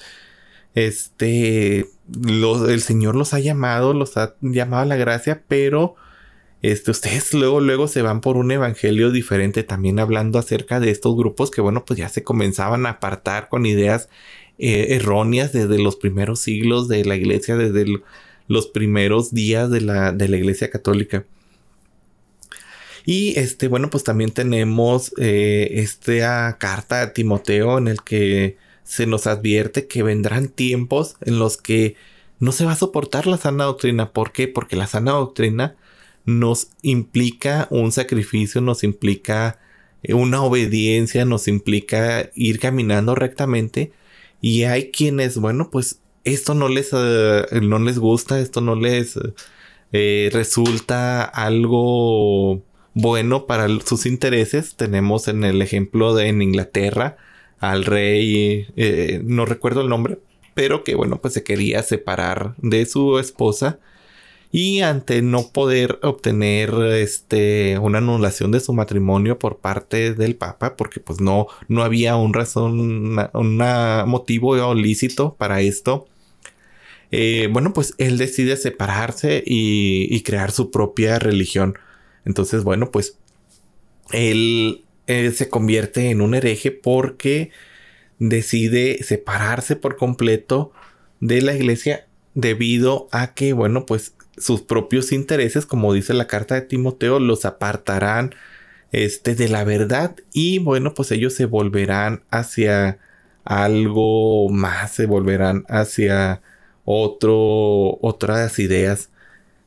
este 0.76 1.88
el 2.68 2.82
Señor 2.82 3.16
los 3.16 3.34
ha 3.34 3.40
llamado, 3.40 3.94
los 3.94 4.18
ha 4.18 4.36
llamado 4.42 4.84
a 4.84 4.86
la 4.86 4.98
gracia, 4.98 5.44
pero 5.48 5.96
este, 6.62 6.92
ustedes 6.92 7.34
luego, 7.34 7.62
luego 7.62 7.88
se 7.88 8.02
van 8.02 8.22
por 8.22 8.38
un 8.38 8.52
evangelio 8.52 9.12
diferente, 9.12 9.64
también 9.64 10.00
hablando 10.00 10.38
acerca 10.38 10.80
de 10.80 10.92
estos 10.92 11.16
grupos 11.16 11.50
que, 11.50 11.62
bueno, 11.62 11.86
pues 11.86 11.98
ya 11.98 12.10
se 12.10 12.24
comenzaban 12.24 12.86
a 12.86 12.92
apartar 12.92 13.50
con 13.50 13.66
ideas 13.66 14.10
eh, 14.58 14.88
erróneas 14.96 15.54
desde 15.54 15.80
los 15.80 15.96
primeros 15.96 16.42
siglos 16.42 16.88
de 16.90 17.06
la 17.06 17.16
iglesia, 17.16 17.56
desde 17.56 17.86
los 18.48 18.68
primeros 18.68 19.34
días 19.34 19.72
de 19.72 19.82
la, 19.82 20.12
de 20.12 20.28
la 20.28 20.38
iglesia 20.38 20.70
católica. 20.70 21.26
Y 23.06 23.38
este, 23.40 23.68
bueno, 23.68 23.90
pues 23.90 24.04
también 24.04 24.32
tenemos 24.32 25.14
eh, 25.18 25.70
esta 25.74 26.58
carta 26.58 27.02
a 27.04 27.14
Timoteo 27.14 27.78
en 27.78 27.88
el 27.88 28.02
que 28.02 28.58
se 28.84 29.06
nos 29.06 29.28
advierte 29.28 29.88
que 29.88 30.04
vendrán 30.04 30.48
tiempos 30.48 31.16
en 31.22 31.38
los 31.40 31.58
que 31.58 31.96
no 32.40 32.52
se 32.52 32.66
va 32.66 32.74
a 32.74 32.76
soportar 32.78 33.28
la 33.28 33.38
sana 33.38 33.66
doctrina. 33.66 34.12
¿Por 34.12 34.32
qué? 34.32 34.48
Porque 34.48 34.76
la 34.76 34.88
sana 34.88 35.12
doctrina 35.12 35.76
nos 36.26 36.70
implica 36.82 37.68
un 37.70 37.92
sacrificio, 37.92 38.62
nos 38.62 38.84
implica 38.84 39.60
eh, 40.02 40.16
una 40.16 40.42
obediencia, 40.42 41.26
nos 41.26 41.48
implica 41.48 42.32
ir 42.34 42.60
caminando 42.60 43.14
rectamente. 43.14 43.92
Y 44.42 44.64
hay 44.64 44.92
quienes, 44.92 45.38
bueno, 45.38 45.70
pues 45.72 46.00
esto 46.24 46.56
no 46.56 46.70
les, 46.70 46.90
eh, 46.94 47.46
no 47.62 47.78
les 47.80 48.00
gusta, 48.00 48.40
esto 48.40 48.62
no 48.62 48.76
les 48.76 49.18
resulta 50.34 51.24
algo 51.24 52.62
bueno 52.96 53.46
para 53.46 53.68
sus 53.86 54.08
intereses. 54.08 54.76
Tenemos 54.76 55.28
en 55.28 55.44
el 55.44 55.62
ejemplo 55.62 56.16
de 56.16 56.30
en 56.30 56.42
Inglaterra 56.42 57.18
al 57.60 57.86
rey, 57.86 58.68
eh, 58.76 59.22
no 59.24 59.46
recuerdo 59.46 59.82
el 59.82 59.90
nombre, 59.90 60.18
pero 60.56 60.84
que 60.84 60.96
bueno, 60.96 61.22
pues 61.22 61.36
se 61.36 61.44
quería 61.44 61.84
separar 61.84 62.56
de 62.58 62.86
su 62.88 63.20
esposa 63.20 63.80
y 64.52 64.82
ante 64.82 65.22
no 65.22 65.52
poder 65.52 66.00
obtener 66.02 66.72
este 66.94 67.78
una 67.80 67.98
anulación 68.00 68.52
de 68.52 68.62
su 68.62 68.74
matrimonio 68.74 69.38
por 69.40 69.58
parte 69.58 70.14
del 70.14 70.36
papa 70.36 70.78
porque 70.78 71.00
pues 71.02 71.20
no 71.20 71.48
no 71.68 71.84
había 71.84 72.16
un 72.16 72.34
razón 72.34 72.80
un 73.34 73.58
motivo 74.08 74.74
lícito 74.74 75.36
para 75.38 75.62
esto 75.62 76.08
eh, 77.12 77.50
bueno 77.52 77.74
pues 77.74 77.96
él 77.98 78.18
decide 78.18 78.56
separarse 78.56 79.44
y 79.46 80.22
crear 80.24 80.52
su 80.52 80.72
propia 80.72 81.20
religión 81.20 81.78
entonces, 82.26 82.64
bueno, 82.64 82.92
pues 82.92 83.18
él, 84.12 84.84
se 85.08 85.50
convierte 85.50 86.10
en 86.10 86.22
un 86.22 86.34
hereje 86.34 86.72
porque 86.72 87.52
decide 88.18 89.04
separarse 89.04 89.76
por 89.76 89.98
completo 89.98 90.72
de 91.20 91.42
la 91.42 91.54
iglesia 91.54 92.08
debido 92.34 93.08
a 93.12 93.34
que, 93.34 93.54
bueno, 93.54 93.86
pues 93.86 94.16
sus 94.38 94.62
propios 94.62 95.12
intereses, 95.12 95.66
como 95.66 95.94
dice 95.94 96.14
la 96.14 96.28
carta 96.28 96.56
de 96.56 96.62
Timoteo, 96.62 97.20
los 97.20 97.46
apartarán 97.46 98.34
este, 98.92 99.36
de 99.36 99.48
la 99.48 99.64
verdad 99.64 100.16
y 100.34 100.60
bueno, 100.60 100.94
pues 100.94 101.12
ellos 101.12 101.34
se 101.34 101.46
volverán 101.46 102.24
hacia 102.32 102.98
algo 103.44 104.50
más, 104.50 104.92
se 104.94 105.06
volverán 105.06 105.66
hacia 105.70 106.42
otro, 106.84 108.00
otras 108.02 108.58
ideas 108.60 109.10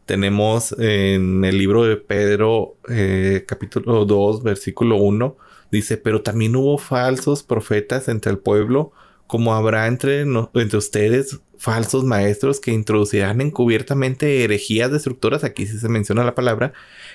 tenemos 0.08 0.74
en 0.78 1.44
el 1.44 1.58
libro 1.58 1.84
de 1.84 1.96
Pedro, 1.96 2.76
eh, 2.88 3.44
capítulo 3.46 4.06
2, 4.06 4.42
versículo 4.42 4.96
1, 4.96 5.36
dice, 5.70 5.98
pero 5.98 6.22
también 6.22 6.56
hubo 6.56 6.78
falsos 6.78 7.42
profetas 7.42 8.08
entre 8.08 8.32
el 8.32 8.38
pueblo, 8.38 8.90
como 9.26 9.54
habrá 9.54 9.86
entre, 9.86 10.22
entre 10.22 10.78
ustedes 10.78 11.40
falsos 11.58 12.04
maestros 12.04 12.58
que 12.58 12.72
introducirán 12.72 13.42
encubiertamente 13.42 14.44
herejías 14.44 14.90
destructoras, 14.90 15.44
aquí 15.44 15.66
sí 15.66 15.78
se 15.78 15.90
menciona 15.90 16.24
la 16.24 16.34
palabra, 16.34 16.72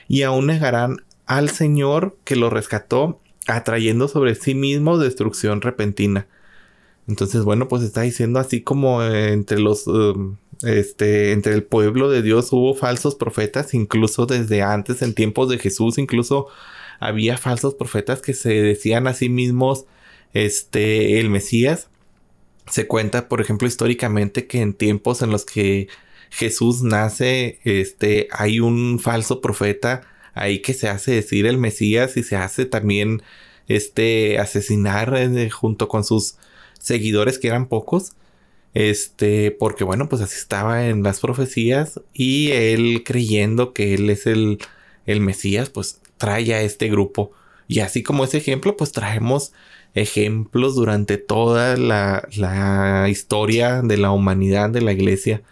y 0.07 0.21
aún 0.21 0.45
negarán 0.45 0.97
al 1.25 1.49
Señor 1.49 2.15
que 2.23 2.35
lo 2.35 2.51
rescató 2.51 3.19
atrayendo 3.47 4.07
sobre 4.07 4.35
sí 4.35 4.53
mismo 4.53 4.99
destrucción 4.99 5.61
repentina. 5.61 6.27
Entonces, 7.07 7.43
bueno, 7.43 7.67
pues 7.67 7.81
está 7.81 8.01
diciendo 8.01 8.39
así 8.39 8.61
como 8.61 9.03
entre 9.03 9.59
los, 9.59 9.87
um, 9.87 10.37
este, 10.63 11.31
entre 11.31 11.53
el 11.53 11.63
pueblo 11.63 12.09
de 12.09 12.21
Dios 12.21 12.51
hubo 12.51 12.73
falsos 12.75 13.15
profetas, 13.15 13.73
incluso 13.73 14.25
desde 14.25 14.61
antes, 14.61 15.01
en 15.01 15.13
tiempos 15.13 15.49
de 15.49 15.59
Jesús, 15.59 15.97
incluso 15.97 16.47
había 16.99 17.37
falsos 17.37 17.75
profetas 17.75 18.21
que 18.21 18.33
se 18.33 18.61
decían 18.61 19.07
a 19.07 19.13
sí 19.13 19.29
mismos, 19.29 19.85
este, 20.33 21.19
el 21.19 21.29
Mesías. 21.29 21.89
Se 22.67 22.87
cuenta, 22.87 23.27
por 23.27 23.41
ejemplo, 23.41 23.67
históricamente 23.67 24.47
que 24.47 24.61
en 24.61 24.73
tiempos 24.73 25.21
en 25.21 25.29
los 25.31 25.45
que 25.45 25.89
Jesús 26.29 26.81
nace, 26.81 27.59
este, 27.63 28.27
hay 28.31 28.59
un 28.59 28.99
falso 28.99 29.41
profeta 29.41 30.01
ahí 30.33 30.61
que 30.61 30.73
se 30.73 30.89
hace 30.89 31.11
decir 31.11 31.45
el 31.45 31.57
Mesías 31.57 32.17
y 32.17 32.23
se 32.23 32.35
hace 32.37 32.65
también, 32.65 33.21
este, 33.67 34.39
asesinar 34.39 35.13
eh, 35.15 35.49
junto 35.49 35.87
con 35.87 36.03
sus 36.03 36.35
seguidores 36.79 37.37
que 37.37 37.47
eran 37.47 37.67
pocos. 37.67 38.13
Este, 38.73 39.51
porque 39.51 39.83
bueno, 39.83 40.09
pues 40.09 40.21
así 40.21 40.35
estaba 40.35 40.87
en 40.87 41.03
las 41.03 41.19
profecías 41.19 42.01
y 42.13 42.51
él 42.51 43.03
creyendo 43.05 43.73
que 43.73 43.93
él 43.93 44.09
es 44.09 44.25
el, 44.25 44.59
el 45.05 45.21
Mesías, 45.21 45.69
pues 45.69 45.99
trae 46.17 46.53
a 46.53 46.61
este 46.61 46.89
grupo. 46.89 47.31
Y 47.67 47.79
así 47.79 48.03
como 48.03 48.23
ese 48.23 48.37
ejemplo, 48.37 48.75
pues 48.77 48.91
traemos 48.91 49.53
ejemplos 49.93 50.75
durante 50.75 51.17
toda 51.17 51.77
la, 51.77 52.27
la 52.35 53.07
historia 53.09 53.81
de 53.81 53.97
la 53.97 54.11
humanidad, 54.11 54.69
de 54.69 54.81
la 54.81 54.91
iglesia. 54.91 55.43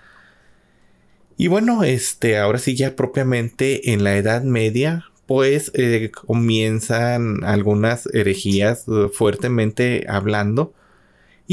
Y 1.38 1.48
bueno, 1.48 1.84
este, 1.84 2.38
ahora 2.38 2.60
sí 2.60 2.76
ya 2.76 2.96
propiamente 2.96 3.94
en 3.94 4.04
la 4.04 4.16
Edad 4.16 4.44
Media, 4.44 5.06
pues 5.26 5.72
eh, 5.76 6.12
comienzan 6.12 7.44
algunas 7.44 8.08
herejías 8.14 8.86
eh, 8.88 9.08
fuertemente 9.14 10.06
hablando. 10.08 10.74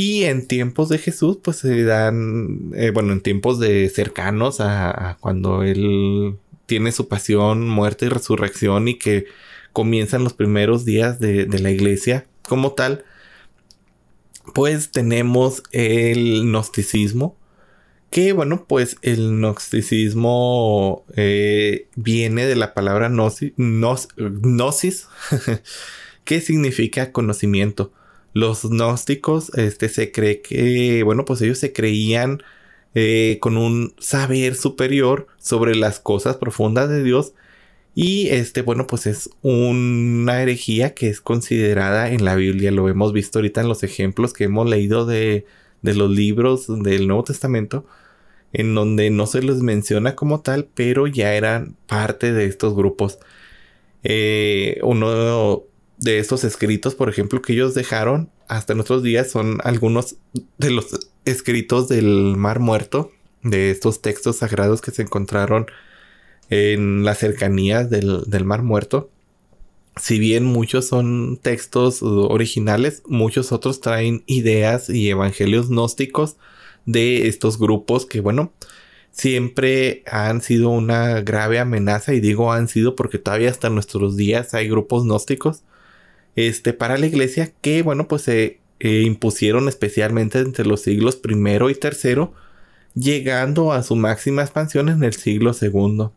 Y 0.00 0.22
en 0.26 0.46
tiempos 0.46 0.88
de 0.90 0.98
Jesús, 0.98 1.38
pues 1.42 1.56
se 1.56 1.82
dan, 1.82 2.70
eh, 2.76 2.92
bueno, 2.94 3.12
en 3.12 3.20
tiempos 3.20 3.58
de 3.58 3.88
cercanos 3.88 4.60
a, 4.60 5.16
cuando 5.18 5.64
él 5.64 6.36
tiene 6.66 6.92
su 6.92 7.08
pasión, 7.08 7.68
muerte 7.68 8.06
y 8.06 8.08
resurrección 8.08 8.86
y 8.86 8.94
que 8.96 9.26
comienzan 9.72 10.22
los 10.22 10.34
primeros 10.34 10.84
días 10.84 11.18
de, 11.18 11.48
la 11.48 11.72
iglesia 11.72 12.28
como 12.46 12.74
tal, 12.74 13.04
pues 14.54 14.92
tenemos 14.92 15.64
el 15.72 16.44
gnosticismo, 16.44 17.36
que 18.10 18.32
bueno, 18.32 18.66
pues 18.68 18.98
el 19.02 19.30
gnosticismo 19.30 21.04
eh, 21.16 21.88
viene 21.96 22.46
de 22.46 22.54
la 22.54 22.72
palabra 22.72 23.08
gnosis, 23.08 23.52
que 26.24 26.40
significa 26.40 27.10
conocimiento. 27.10 27.90
Los 28.38 28.68
gnósticos, 28.68 29.50
este, 29.56 29.88
se 29.88 30.12
cree 30.12 30.42
que, 30.42 31.02
bueno, 31.02 31.24
pues 31.24 31.40
ellos 31.42 31.58
se 31.58 31.72
creían 31.72 32.42
eh, 32.94 33.38
con 33.40 33.56
un 33.56 33.94
saber 33.98 34.54
superior 34.54 35.26
sobre 35.38 35.74
las 35.74 36.00
cosas 36.00 36.36
profundas 36.36 36.88
de 36.88 37.02
Dios. 37.02 37.34
Y 37.94 38.28
este, 38.28 38.62
bueno, 38.62 38.86
pues 38.86 39.06
es 39.06 39.30
una 39.42 40.42
herejía 40.42 40.94
que 40.94 41.08
es 41.08 41.20
considerada 41.20 42.10
en 42.10 42.24
la 42.24 42.36
Biblia. 42.36 42.70
Lo 42.70 42.88
hemos 42.88 43.12
visto 43.12 43.38
ahorita 43.38 43.60
en 43.62 43.68
los 43.68 43.82
ejemplos 43.82 44.32
que 44.32 44.44
hemos 44.44 44.68
leído 44.68 45.06
de 45.06 45.46
de 45.82 45.94
los 45.94 46.10
libros 46.10 46.66
del 46.82 47.06
Nuevo 47.06 47.24
Testamento, 47.24 47.86
en 48.52 48.74
donde 48.74 49.10
no 49.10 49.26
se 49.26 49.42
les 49.42 49.58
menciona 49.62 50.16
como 50.16 50.40
tal, 50.40 50.68
pero 50.74 51.06
ya 51.06 51.34
eran 51.34 51.76
parte 51.86 52.32
de 52.32 52.46
estos 52.46 52.74
grupos. 52.74 53.18
Eh, 54.04 54.80
uno 54.82 55.64
de 55.98 56.18
estos 56.18 56.44
escritos, 56.44 56.94
por 56.94 57.08
ejemplo, 57.08 57.42
que 57.42 57.52
ellos 57.52 57.74
dejaron 57.74 58.30
hasta 58.48 58.74
nuestros 58.74 59.02
días 59.02 59.30
son 59.30 59.58
algunos 59.62 60.16
de 60.56 60.70
los 60.70 60.86
escritos 61.24 61.88
del 61.88 62.36
Mar 62.36 62.60
Muerto, 62.60 63.12
de 63.42 63.70
estos 63.70 64.00
textos 64.00 64.36
sagrados 64.36 64.80
que 64.80 64.90
se 64.90 65.02
encontraron 65.02 65.66
en 66.50 67.04
las 67.04 67.18
cercanías 67.18 67.90
del, 67.90 68.22
del 68.26 68.44
Mar 68.44 68.62
Muerto. 68.62 69.10
Si 69.96 70.18
bien 70.18 70.44
muchos 70.44 70.86
son 70.86 71.38
textos 71.42 72.02
originales, 72.02 73.02
muchos 73.06 73.52
otros 73.52 73.80
traen 73.80 74.22
ideas 74.26 74.88
y 74.88 75.10
evangelios 75.10 75.68
gnósticos 75.68 76.36
de 76.86 77.26
estos 77.28 77.58
grupos 77.58 78.06
que, 78.06 78.20
bueno, 78.20 78.52
siempre 79.10 80.04
han 80.06 80.40
sido 80.40 80.70
una 80.70 81.20
grave 81.20 81.58
amenaza 81.58 82.14
y 82.14 82.20
digo 82.20 82.52
han 82.52 82.68
sido 82.68 82.94
porque 82.94 83.18
todavía 83.18 83.50
hasta 83.50 83.68
nuestros 83.68 84.16
días 84.16 84.54
hay 84.54 84.68
grupos 84.68 85.04
gnósticos 85.04 85.64
este 86.46 86.72
para 86.72 86.98
la 86.98 87.06
iglesia 87.06 87.52
que 87.60 87.82
bueno 87.82 88.08
pues 88.08 88.22
se 88.22 88.60
eh, 88.80 89.02
impusieron 89.04 89.68
especialmente 89.68 90.38
entre 90.38 90.66
los 90.66 90.82
siglos 90.82 91.16
primero 91.16 91.70
y 91.70 91.74
tercero 91.74 92.32
llegando 92.94 93.72
a 93.72 93.82
su 93.82 93.96
máxima 93.96 94.42
expansión 94.42 94.88
en 94.88 95.02
el 95.04 95.14
siglo 95.14 95.52
segundo 95.52 96.12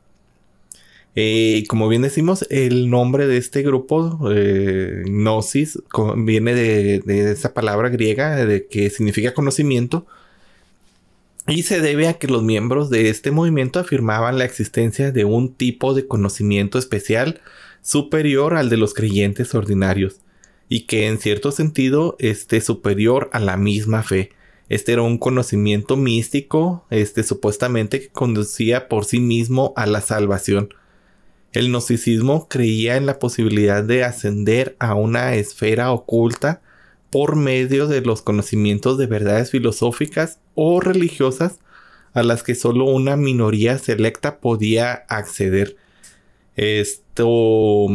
eh, 1.16 1.66
como 1.68 1.90
bien 1.90 2.02
decimos, 2.04 2.46
el 2.50 2.90
nombre 2.90 3.28
de 3.28 3.38
este 3.38 3.64
grupo, 3.64 4.20
eh, 4.34 5.04
Gnosis, 5.06 5.80
viene 6.18 6.56
de, 6.56 7.32
esa 7.32 7.54
palabra 7.54 7.90
griega 7.90 8.46
de 8.46 8.68
que 8.68 8.90
significa 8.90 9.34
conocimiento. 9.34 10.06
Y 11.48 11.64
se 11.64 11.82
debe 11.82 12.08
a 12.08 12.14
que 12.14 12.28
los 12.28 12.44
miembros 12.44 12.90
de 12.90 13.10
este 13.10 13.32
movimiento 13.32 13.80
afirmaban 13.80 14.38
la 14.38 14.46
existencia 14.46 15.12
de 15.12 15.26
un 15.26 15.54
tipo 15.54 15.94
de 15.94 16.08
conocimiento 16.08 16.78
especial 16.78 17.42
superior 17.82 18.56
al 18.56 18.70
de 18.70 18.78
los 18.78 18.94
creyentes 18.94 19.54
ordinarios 19.56 20.22
y 20.70 20.82
que 20.82 21.08
en 21.08 21.18
cierto 21.18 21.52
sentido 21.52 22.16
esté 22.20 22.62
superior 22.62 23.30
a 23.34 23.40
la 23.40 23.58
misma 23.58 24.04
fe. 24.04 24.32
Este 24.70 24.94
era 24.94 25.02
un 25.02 25.18
conocimiento 25.18 25.98
místico, 25.98 26.86
este 26.90 27.24
supuestamente 27.24 28.00
que 28.00 28.08
conducía 28.08 28.88
por 28.88 29.04
sí 29.04 29.20
mismo 29.20 29.74
a 29.76 29.86
la 29.86 30.00
salvación. 30.00 30.74
El 31.52 31.68
gnosticismo 31.68 32.48
creía 32.48 32.96
en 32.96 33.06
la 33.06 33.20
posibilidad 33.20 33.84
de 33.84 34.06
ascender 34.06 34.78
a 34.80 34.96
una 34.96 35.36
esfera 35.36 35.92
oculta 35.92 36.62
por 37.10 37.36
medio 37.36 37.88
de 37.88 38.00
los 38.00 38.22
conocimientos 38.22 38.98
de 38.98 39.08
verdades 39.08 39.52
filosóficas 39.52 40.40
o 40.56 40.80
religiosas 40.80 41.60
a 42.14 42.24
las 42.24 42.44
que 42.44 42.56
solo 42.56 42.86
una 42.86 43.18
minoría 43.18 43.78
selecta 43.78 44.40
podía 44.40 44.94
acceder. 45.10 45.76
Esto, 46.62 47.88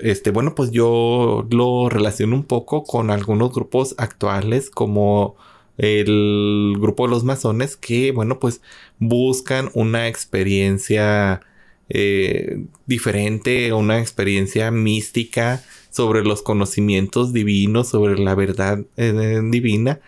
este, 0.00 0.30
bueno, 0.30 0.54
pues 0.54 0.70
yo 0.70 1.44
lo 1.50 1.88
relaciono 1.88 2.36
un 2.36 2.44
poco 2.44 2.84
con 2.84 3.10
algunos 3.10 3.52
grupos 3.52 3.96
actuales 3.98 4.70
como 4.70 5.34
el 5.76 6.76
grupo 6.78 7.06
de 7.06 7.10
los 7.10 7.24
masones 7.24 7.76
que, 7.76 8.12
bueno, 8.12 8.38
pues 8.38 8.62
buscan 9.00 9.70
una 9.74 10.06
experiencia 10.06 11.40
eh, 11.88 12.64
diferente, 12.86 13.72
una 13.72 13.98
experiencia 13.98 14.70
mística 14.70 15.60
sobre 15.90 16.22
los 16.22 16.42
conocimientos 16.42 17.32
divinos, 17.32 17.88
sobre 17.88 18.16
la 18.18 18.36
verdad 18.36 18.84
eh, 18.96 19.40
divina 19.50 20.00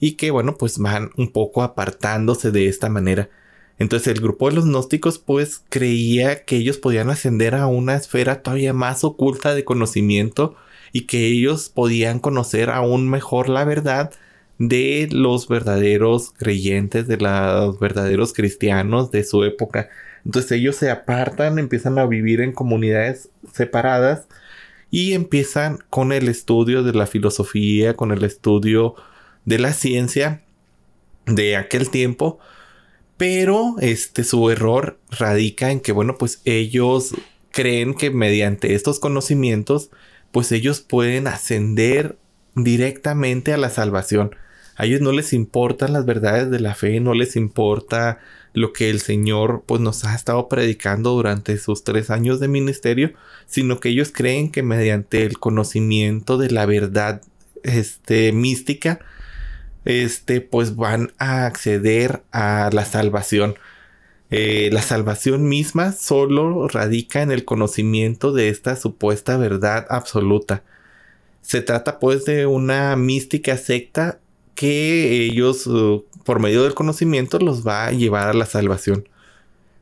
y 0.00 0.12
que 0.12 0.30
bueno 0.30 0.56
pues 0.56 0.78
van 0.78 1.10
un 1.16 1.32
poco 1.32 1.62
apartándose 1.62 2.50
de 2.50 2.68
esta 2.68 2.88
manera. 2.88 3.28
Entonces 3.78 4.08
el 4.08 4.20
grupo 4.20 4.48
de 4.48 4.56
los 4.56 4.64
gnósticos 4.64 5.18
pues 5.18 5.62
creía 5.68 6.44
que 6.44 6.56
ellos 6.56 6.78
podían 6.78 7.10
ascender 7.10 7.54
a 7.54 7.66
una 7.66 7.94
esfera 7.94 8.42
todavía 8.42 8.72
más 8.72 9.04
oculta 9.04 9.54
de 9.54 9.64
conocimiento 9.64 10.56
y 10.92 11.02
que 11.02 11.26
ellos 11.26 11.68
podían 11.68 12.18
conocer 12.18 12.70
aún 12.70 13.08
mejor 13.08 13.48
la 13.48 13.64
verdad 13.64 14.12
de 14.58 15.08
los 15.12 15.46
verdaderos 15.46 16.32
creyentes, 16.36 17.06
de 17.06 17.16
los 17.18 17.78
verdaderos 17.78 18.32
cristianos 18.32 19.10
de 19.12 19.22
su 19.22 19.44
época. 19.44 19.88
Entonces 20.24 20.52
ellos 20.52 20.76
se 20.76 20.90
apartan, 20.90 21.58
empiezan 21.58 21.98
a 21.98 22.06
vivir 22.06 22.40
en 22.40 22.52
comunidades 22.52 23.30
separadas 23.52 24.26
y 24.90 25.12
empiezan 25.12 25.78
con 25.90 26.12
el 26.12 26.28
estudio 26.28 26.82
de 26.82 26.92
la 26.92 27.06
filosofía, 27.06 27.94
con 27.94 28.10
el 28.10 28.24
estudio 28.24 28.94
de 29.44 29.58
la 29.58 29.72
ciencia 29.72 30.42
de 31.26 31.56
aquel 31.56 31.90
tiempo. 31.90 32.40
Pero 33.18 33.74
este 33.80 34.24
su 34.24 34.48
error 34.48 34.98
radica 35.10 35.70
en 35.70 35.80
que 35.80 35.92
bueno, 35.92 36.16
pues 36.16 36.40
ellos 36.46 37.14
creen 37.50 37.94
que 37.94 38.10
mediante 38.10 38.74
estos 38.74 39.00
conocimientos 39.00 39.90
pues 40.32 40.52
ellos 40.52 40.80
pueden 40.80 41.26
ascender 41.26 42.16
directamente 42.54 43.52
a 43.52 43.58
la 43.58 43.70
salvación. 43.70 44.34
A 44.76 44.86
ellos 44.86 45.00
no 45.00 45.12
les 45.12 45.32
importan 45.32 45.92
las 45.92 46.06
verdades 46.06 46.50
de 46.50 46.60
la 46.60 46.74
fe, 46.74 47.00
no 47.00 47.12
les 47.12 47.34
importa 47.34 48.20
lo 48.52 48.72
que 48.72 48.90
el 48.90 49.00
Señor 49.00 49.64
pues 49.66 49.80
nos 49.80 50.04
ha 50.04 50.14
estado 50.14 50.48
predicando 50.48 51.10
durante 51.10 51.58
sus 51.58 51.82
tres 51.82 52.10
años 52.10 52.38
de 52.38 52.48
ministerio, 52.48 53.12
sino 53.46 53.80
que 53.80 53.88
ellos 53.88 54.12
creen 54.12 54.52
que 54.52 54.62
mediante 54.62 55.24
el 55.24 55.38
conocimiento 55.38 56.38
de 56.38 56.50
la 56.50 56.66
verdad 56.66 57.22
este, 57.64 58.32
mística, 58.32 59.00
este, 59.88 60.42
pues 60.42 60.76
van 60.76 61.12
a 61.18 61.46
acceder 61.46 62.22
a 62.30 62.68
la 62.74 62.84
salvación. 62.84 63.54
Eh, 64.30 64.68
la 64.70 64.82
salvación 64.82 65.48
misma 65.48 65.92
solo 65.92 66.68
radica 66.68 67.22
en 67.22 67.32
el 67.32 67.46
conocimiento 67.46 68.32
de 68.32 68.50
esta 68.50 68.76
supuesta 68.76 69.38
verdad 69.38 69.86
absoluta. 69.88 70.62
Se 71.40 71.62
trata 71.62 71.98
pues 72.00 72.26
de 72.26 72.44
una 72.44 72.94
mística 72.96 73.56
secta 73.56 74.20
que 74.54 75.24
ellos, 75.24 75.66
uh, 75.66 76.04
por 76.24 76.38
medio 76.38 76.64
del 76.64 76.74
conocimiento, 76.74 77.38
los 77.38 77.66
va 77.66 77.86
a 77.86 77.92
llevar 77.92 78.28
a 78.28 78.34
la 78.34 78.44
salvación. 78.44 79.08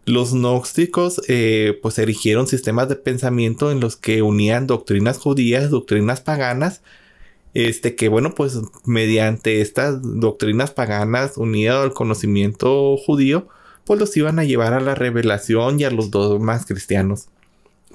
Los 0.05 0.35
gnósticos 0.35 1.21
eh, 1.27 1.81
pues 1.83 1.99
erigieron 1.99 2.47
sistemas 2.47 2.89
de 2.89 2.95
pensamiento 2.95 3.73
en 3.73 3.81
los 3.81 3.97
que 3.97 4.23
unían 4.23 4.69
doctrinas 4.69 5.19
judías, 5.19 5.71
doctrinas 5.71 6.21
paganas, 6.21 6.83
este 7.55 7.95
que 7.97 8.09
bueno 8.09 8.35
pues 8.35 8.59
mediante 8.85 9.61
estas 9.61 9.99
doctrinas 10.03 10.71
paganas 10.71 11.37
unidas 11.37 11.83
al 11.83 11.95
conocimiento 11.95 12.97
judío, 12.97 13.49
pues 13.85 14.01
los 14.01 14.17
iban 14.17 14.39
a 14.39 14.45
llevar 14.45 14.75
a 14.75 14.81
la 14.81 14.95
revelación 14.95 15.81
y 15.81 15.85
a 15.85 15.91
los 15.91 16.11
dogmas 16.11 16.67
cristianos. 16.67 17.29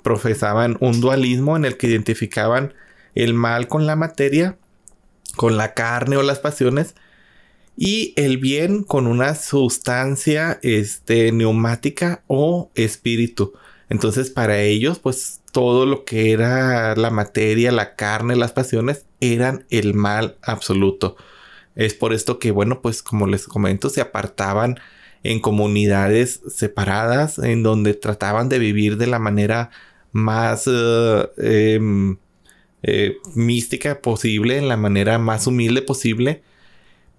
Profesaban 0.04 0.78
un 0.80 1.02
dualismo 1.02 1.58
en 1.58 1.66
el 1.66 1.78
que 1.78 1.88
identificaban 1.88 2.74
el 3.14 3.34
mal 3.34 3.68
con 3.68 3.86
la 3.86 3.96
materia, 3.96 4.58
con 5.36 5.58
la 5.58 5.74
carne 5.74 6.18
o 6.18 6.24
las 6.24 6.40
pasiones, 6.40 6.96
y 7.78 8.14
el 8.16 8.38
bien 8.38 8.84
con 8.84 9.08
una 9.08 9.36
sustancia 9.36 10.60
este, 10.62 11.32
neumática 11.32 12.24
o 12.28 12.72
espíritu. 12.76 13.54
Entonces 13.92 14.30
para 14.30 14.62
ellos 14.62 15.00
pues 15.00 15.42
todo 15.52 15.86
lo 15.86 16.06
que 16.06 16.32
era 16.32 16.96
la 16.96 17.10
materia, 17.10 17.74
la 17.74 17.98
carne, 17.98 18.38
las 18.38 18.54
pasiones 18.54 19.06
eran 19.20 19.66
el 19.70 19.94
mal 19.94 20.38
absoluto. 20.42 21.18
Es 21.76 21.94
por 21.94 22.14
esto 22.14 22.40
que 22.40 22.52
bueno 22.52 22.82
pues 22.82 23.04
como 23.04 23.28
les 23.28 23.48
comento 23.48 23.90
se 23.90 24.00
apartaban 24.00 24.80
en 25.24 25.42
comunidades 25.42 26.40
separadas 26.48 27.38
en 27.38 27.64
donde 27.64 27.94
trataban 27.94 28.48
de 28.48 28.60
vivir 28.60 28.96
de 28.96 29.08
la 29.08 29.20
manera 29.20 29.72
más 30.14 30.68
eh, 30.68 31.30
em, 31.76 32.18
eh, 32.84 33.18
mística 33.36 34.02
posible, 34.02 34.58
en 34.58 34.70
la 34.70 34.78
manera 34.78 35.20
más 35.20 35.48
humilde 35.48 35.82
posible 35.82 36.44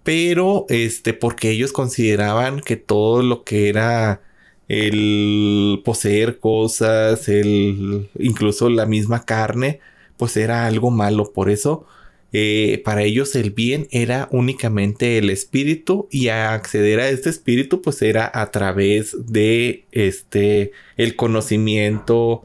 pero 0.02 0.66
este, 0.70 1.12
porque 1.14 1.50
ellos 1.50 1.72
consideraban 1.72 2.60
que 2.60 2.76
todo 2.76 3.22
lo 3.22 3.44
que 3.44 3.68
era 3.68 4.22
el 4.68 5.82
poseer 5.84 6.38
cosas, 6.38 7.28
el 7.28 8.08
incluso 8.18 8.68
la 8.70 8.86
misma 8.86 9.24
carne, 9.24 9.80
pues 10.16 10.36
era 10.36 10.66
algo 10.66 10.90
malo. 10.90 11.32
Por 11.32 11.50
eso, 11.50 11.86
eh, 12.32 12.82
para 12.84 13.02
ellos 13.02 13.34
el 13.36 13.50
bien 13.50 13.88
era 13.90 14.28
únicamente 14.30 15.18
el 15.18 15.30
espíritu 15.30 16.08
y 16.10 16.28
acceder 16.28 17.00
a 17.00 17.08
este 17.10 17.30
espíritu, 17.30 17.82
pues 17.82 18.02
era 18.02 18.30
a 18.32 18.50
través 18.50 19.16
de 19.26 19.84
este 19.92 20.72
el 20.96 21.16
conocimiento 21.16 22.44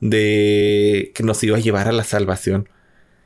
de 0.00 1.12
que 1.14 1.22
nos 1.22 1.42
iba 1.44 1.56
a 1.58 1.60
llevar 1.60 1.88
a 1.88 1.92
la 1.92 2.04
salvación. 2.04 2.68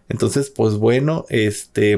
Entonces, 0.08 0.50
pues 0.50 0.74
bueno, 0.74 1.24
este, 1.30 1.96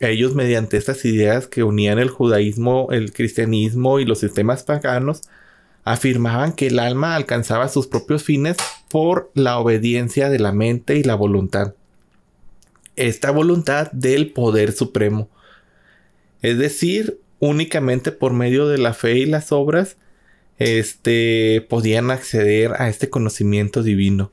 ellos 0.00 0.34
mediante 0.34 0.76
estas 0.76 1.04
ideas 1.04 1.46
que 1.46 1.62
unían 1.62 1.98
el 1.98 2.10
judaísmo, 2.10 2.88
el 2.90 3.12
cristianismo 3.12 3.98
y 3.98 4.04
los 4.04 4.18
sistemas 4.20 4.62
paganos, 4.62 5.22
afirmaban 5.86 6.52
que 6.52 6.66
el 6.66 6.80
alma 6.80 7.14
alcanzaba 7.14 7.68
sus 7.68 7.86
propios 7.86 8.24
fines 8.24 8.56
por 8.90 9.30
la 9.34 9.56
obediencia 9.60 10.28
de 10.28 10.40
la 10.40 10.50
mente 10.50 10.96
y 10.96 11.04
la 11.04 11.14
voluntad. 11.14 11.74
Esta 12.96 13.30
voluntad 13.30 13.92
del 13.92 14.32
poder 14.32 14.72
supremo. 14.72 15.30
Es 16.42 16.58
decir, 16.58 17.20
únicamente 17.38 18.10
por 18.10 18.32
medio 18.32 18.66
de 18.66 18.78
la 18.78 18.94
fe 18.94 19.18
y 19.18 19.26
las 19.26 19.52
obras, 19.52 19.96
este, 20.58 21.64
podían 21.68 22.10
acceder 22.10 22.72
a 22.82 22.88
este 22.88 23.08
conocimiento 23.08 23.84
divino. 23.84 24.32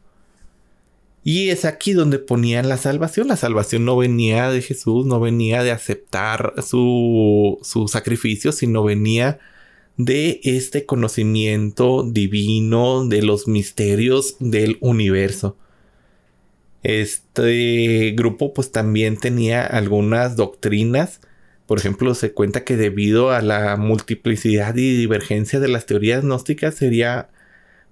Y 1.23 1.49
es 1.49 1.65
aquí 1.65 1.93
donde 1.93 2.17
ponían 2.17 2.67
la 2.67 2.77
salvación. 2.77 3.27
La 3.27 3.37
salvación 3.37 3.85
no 3.85 3.95
venía 3.95 4.49
de 4.49 4.63
Jesús, 4.63 5.05
no 5.05 5.19
venía 5.19 5.61
de 5.61 5.69
aceptar 5.69 6.55
su, 6.67 7.59
su 7.61 7.87
sacrificio, 7.87 8.51
sino 8.51 8.83
venía 8.83 9.33
de 9.33 9.52
este 9.97 10.86
conocimiento 10.86 12.03
divino 12.03 13.06
de 13.06 13.21
los 13.21 13.47
misterios 13.47 14.36
del 14.39 14.77
universo. 14.82 15.58
Este 16.84 18.13
grupo 18.17 18.53
pues 18.53 18.71
también 18.71 19.17
tenía 19.17 19.65
algunas 19.65 20.36
doctrinas. 20.36 21.21
Por 21.65 21.79
ejemplo, 21.79 22.13
se 22.15 22.34
cuenta 22.34 22.65
que 22.65 22.75
debido 22.75 23.32
a 23.32 23.41
la 23.41 23.77
multiplicidad 23.77 24.75
y 24.75 24.95
divergencia 24.97 25.60
de 25.60 25.69
las 25.69 25.86
teorías 25.86 26.23
gnósticas 26.23 26.75
sería 26.75 27.29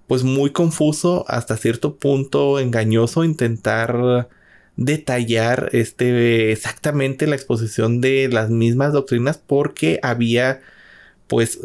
pues 0.06 0.24
muy 0.24 0.50
confuso, 0.50 1.24
hasta 1.28 1.56
cierto 1.56 1.96
punto 1.96 2.58
engañoso 2.60 3.24
intentar 3.24 4.28
detallar 4.76 5.70
este 5.72 6.52
exactamente 6.52 7.26
la 7.26 7.36
exposición 7.36 8.00
de 8.00 8.28
las 8.28 8.50
mismas 8.50 8.92
doctrinas 8.92 9.38
porque 9.38 10.00
había 10.02 10.60
pues 11.28 11.60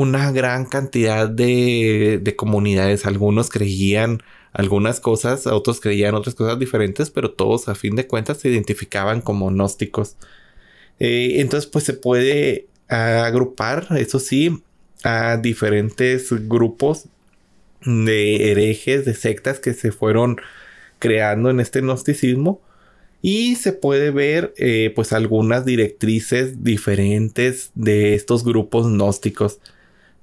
una 0.00 0.32
gran 0.32 0.64
cantidad 0.64 1.28
de, 1.28 2.20
de 2.22 2.36
comunidades. 2.36 3.06
Algunos 3.06 3.50
creían 3.50 4.22
algunas 4.52 5.00
cosas, 5.00 5.46
otros 5.46 5.80
creían 5.80 6.14
otras 6.14 6.34
cosas 6.34 6.58
diferentes, 6.58 7.10
pero 7.10 7.32
todos 7.32 7.68
a 7.68 7.74
fin 7.74 7.96
de 7.96 8.06
cuentas 8.06 8.38
se 8.38 8.48
identificaban 8.48 9.20
como 9.20 9.50
gnósticos. 9.50 10.16
Eh, 10.98 11.40
entonces 11.40 11.68
pues 11.70 11.84
se 11.84 11.94
puede 11.94 12.66
agrupar, 12.88 13.86
eso 13.96 14.18
sí, 14.18 14.62
a 15.04 15.36
diferentes 15.36 16.28
grupos 16.48 17.06
de 17.84 18.50
herejes, 18.50 19.04
de 19.04 19.14
sectas 19.14 19.60
que 19.60 19.74
se 19.74 19.92
fueron 19.92 20.38
creando 20.98 21.50
en 21.50 21.60
este 21.60 21.80
gnosticismo. 21.80 22.60
Y 23.22 23.56
se 23.56 23.72
puede 23.74 24.10
ver 24.10 24.54
eh, 24.56 24.92
pues 24.96 25.12
algunas 25.12 25.66
directrices 25.66 26.64
diferentes 26.64 27.70
de 27.74 28.14
estos 28.14 28.44
grupos 28.44 28.86
gnósticos. 28.86 29.60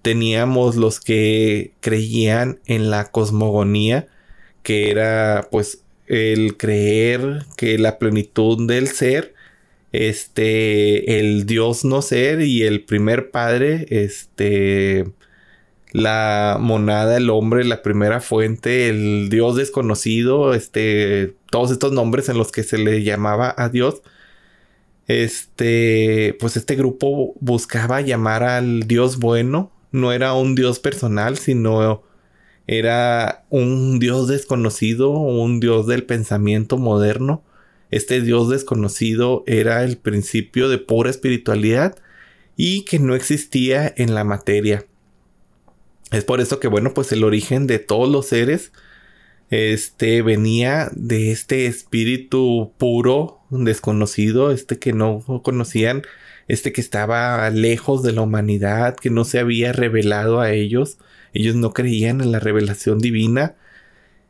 Teníamos 0.08 0.78
los 0.78 1.02
que 1.02 1.74
creían 1.82 2.62
en 2.66 2.90
la 2.90 3.12
cosmogonía, 3.12 4.08
que 4.64 4.90
era 4.90 5.50
pues 5.52 5.84
el 6.06 6.56
creer 6.56 7.44
que 7.58 7.78
la 7.78 8.00
plenitud 8.00 8.70
del 8.70 8.88
ser, 8.88 9.34
este, 9.92 11.20
el 11.20 11.46
Dios 11.46 11.84
no 11.84 12.02
ser 12.02 12.40
y 12.40 12.64
el 12.64 12.86
primer 12.86 13.32
padre, 13.32 13.86
este, 13.90 15.12
la 15.92 16.56
monada, 16.58 17.18
el 17.18 17.30
hombre, 17.30 17.66
la 17.66 17.82
primera 17.82 18.22
fuente, 18.22 18.88
el 18.88 19.28
dios 19.28 19.58
desconocido, 19.58 20.54
este, 20.54 21.36
todos 21.52 21.70
estos 21.70 21.92
nombres 21.92 22.30
en 22.30 22.38
los 22.38 22.54
que 22.54 22.64
se 22.64 22.78
le 22.78 23.04
llamaba 23.04 23.54
a 23.58 23.68
Dios. 23.68 24.02
Este, 25.08 26.38
pues 26.40 26.56
este 26.56 26.78
grupo 26.78 27.34
buscaba 27.42 28.00
llamar 28.00 28.44
al 28.44 28.84
dios 28.88 29.18
bueno, 29.20 29.74
no 29.92 30.12
era 30.12 30.34
un 30.34 30.56
dios 30.56 30.80
personal, 30.80 31.38
sino 31.38 32.04
era 32.68 33.46
un 33.50 34.00
dios 34.00 34.28
desconocido, 34.28 35.12
un 35.12 35.60
dios 35.60 35.88
del 35.88 36.04
pensamiento 36.04 36.78
moderno. 36.78 37.44
Este 37.90 38.22
dios 38.22 38.50
desconocido 38.50 39.44
era 39.48 39.84
el 39.84 39.98
principio 39.98 40.68
de 40.68 40.78
pura 40.78 41.10
espiritualidad 41.10 41.96
y 42.58 42.84
que 42.84 43.00
no 43.00 43.16
existía 43.16 43.94
en 43.96 44.14
la 44.14 44.26
materia. 44.26 44.86
Es 46.12 46.24
por 46.24 46.42
eso 46.42 46.60
que, 46.60 46.68
bueno, 46.68 46.94
pues 46.94 47.12
el 47.12 47.24
origen 47.24 47.68
de 47.68 47.80
todos 47.80 48.10
los 48.10 48.28
seres, 48.28 48.72
este, 49.50 50.22
venía 50.22 50.90
de 50.94 51.32
este 51.32 51.68
espíritu 51.68 52.74
puro, 52.78 53.40
desconocido, 53.50 54.52
este 54.52 54.78
que 54.80 54.92
no 54.92 55.24
conocían, 55.44 56.04
este 56.48 56.72
que 56.72 56.82
estaba 56.82 57.50
lejos 57.50 58.04
de 58.04 58.14
la 58.14 58.22
humanidad, 58.22 58.96
que 58.96 59.10
no 59.10 59.26
se 59.26 59.40
había 59.40 59.74
revelado 59.74 60.40
a 60.40 60.52
ellos. 60.52 60.98
Ellos 61.34 61.56
no 61.56 61.74
creían 61.74 62.22
en 62.22 62.32
la 62.32 62.40
revelación 62.40 63.00
divina, 63.00 63.56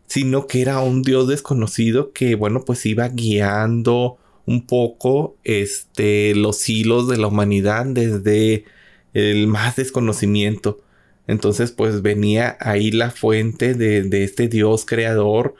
sino 0.08 0.48
que 0.48 0.62
era 0.62 0.80
un 0.80 1.04
Dios 1.04 1.28
desconocido 1.28 2.12
que, 2.14 2.36
bueno, 2.36 2.66
pues 2.66 2.86
iba 2.86 3.08
guiando 3.10 4.18
un 4.46 4.66
poco, 4.66 5.38
este, 5.44 6.34
los 6.36 6.68
hilos 6.70 7.08
de 7.10 7.18
la 7.18 7.28
humanidad 7.28 7.86
desde 7.86 8.66
el 9.14 9.48
más 9.48 9.76
desconocimiento. 9.76 10.82
Entonces, 11.28 11.72
pues 11.72 12.02
venía 12.02 12.58
ahí 12.62 12.92
la 12.92 13.12
fuente 13.12 13.74
de, 13.74 14.24
este 14.24 14.48
Dios 14.48 14.86
creador, 14.86 15.56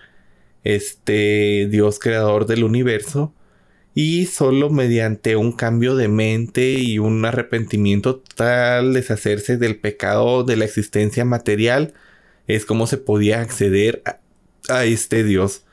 este 0.64 1.68
Dios 1.70 2.00
creador 2.00 2.46
del 2.46 2.64
universo, 2.64 3.34
y 4.00 4.28
solo 4.28 4.70
mediante 4.70 5.38
un 5.38 5.52
cambio 5.52 5.96
de 5.96 6.08
mente 6.08 6.74
y 6.74 7.00
un 7.00 7.26
arrepentimiento 7.26 8.18
total, 8.18 8.94
deshacerse 8.94 9.58
del 9.58 9.80
pecado 9.80 10.44
de 10.44 10.56
la 10.56 10.66
existencia 10.66 11.26
material, 11.26 11.96
es 12.46 12.68
como 12.68 12.86
se 12.86 12.98
podía 13.00 13.42
acceder 13.42 14.04
a, 14.06 14.20
a 14.72 14.86
este 14.86 15.24
Dios. 15.24 15.64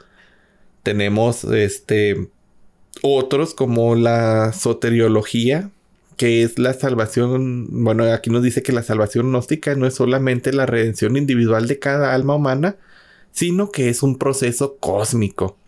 Tenemos 0.82 1.44
este 1.44 2.30
otros 3.02 3.52
como 3.52 3.94
la 3.94 4.54
soteriología, 4.54 5.70
que 6.16 6.44
es 6.44 6.58
la 6.58 6.72
salvación, 6.72 7.84
bueno, 7.84 8.04
aquí 8.04 8.30
nos 8.30 8.42
dice 8.42 8.62
que 8.62 8.72
la 8.72 8.82
salvación 8.82 9.28
gnóstica 9.28 9.74
no 9.74 9.86
es 9.86 9.96
solamente 9.96 10.54
la 10.54 10.64
redención 10.64 11.18
individual 11.18 11.68
de 11.68 11.78
cada 11.78 12.14
alma 12.14 12.36
humana, 12.36 12.76
sino 13.32 13.70
que 13.70 13.90
es 13.90 14.02
un 14.02 14.16
proceso 14.16 14.78
cósmico. 14.80 15.58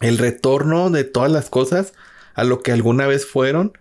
El 0.00 0.18
retorno 0.18 0.90
de 0.90 1.04
todas 1.04 1.30
las 1.30 1.50
cosas 1.50 1.92
a 2.34 2.44
lo 2.44 2.62
que 2.62 2.72
alguna 2.72 3.06
vez 3.06 3.26
fueron 3.26 3.72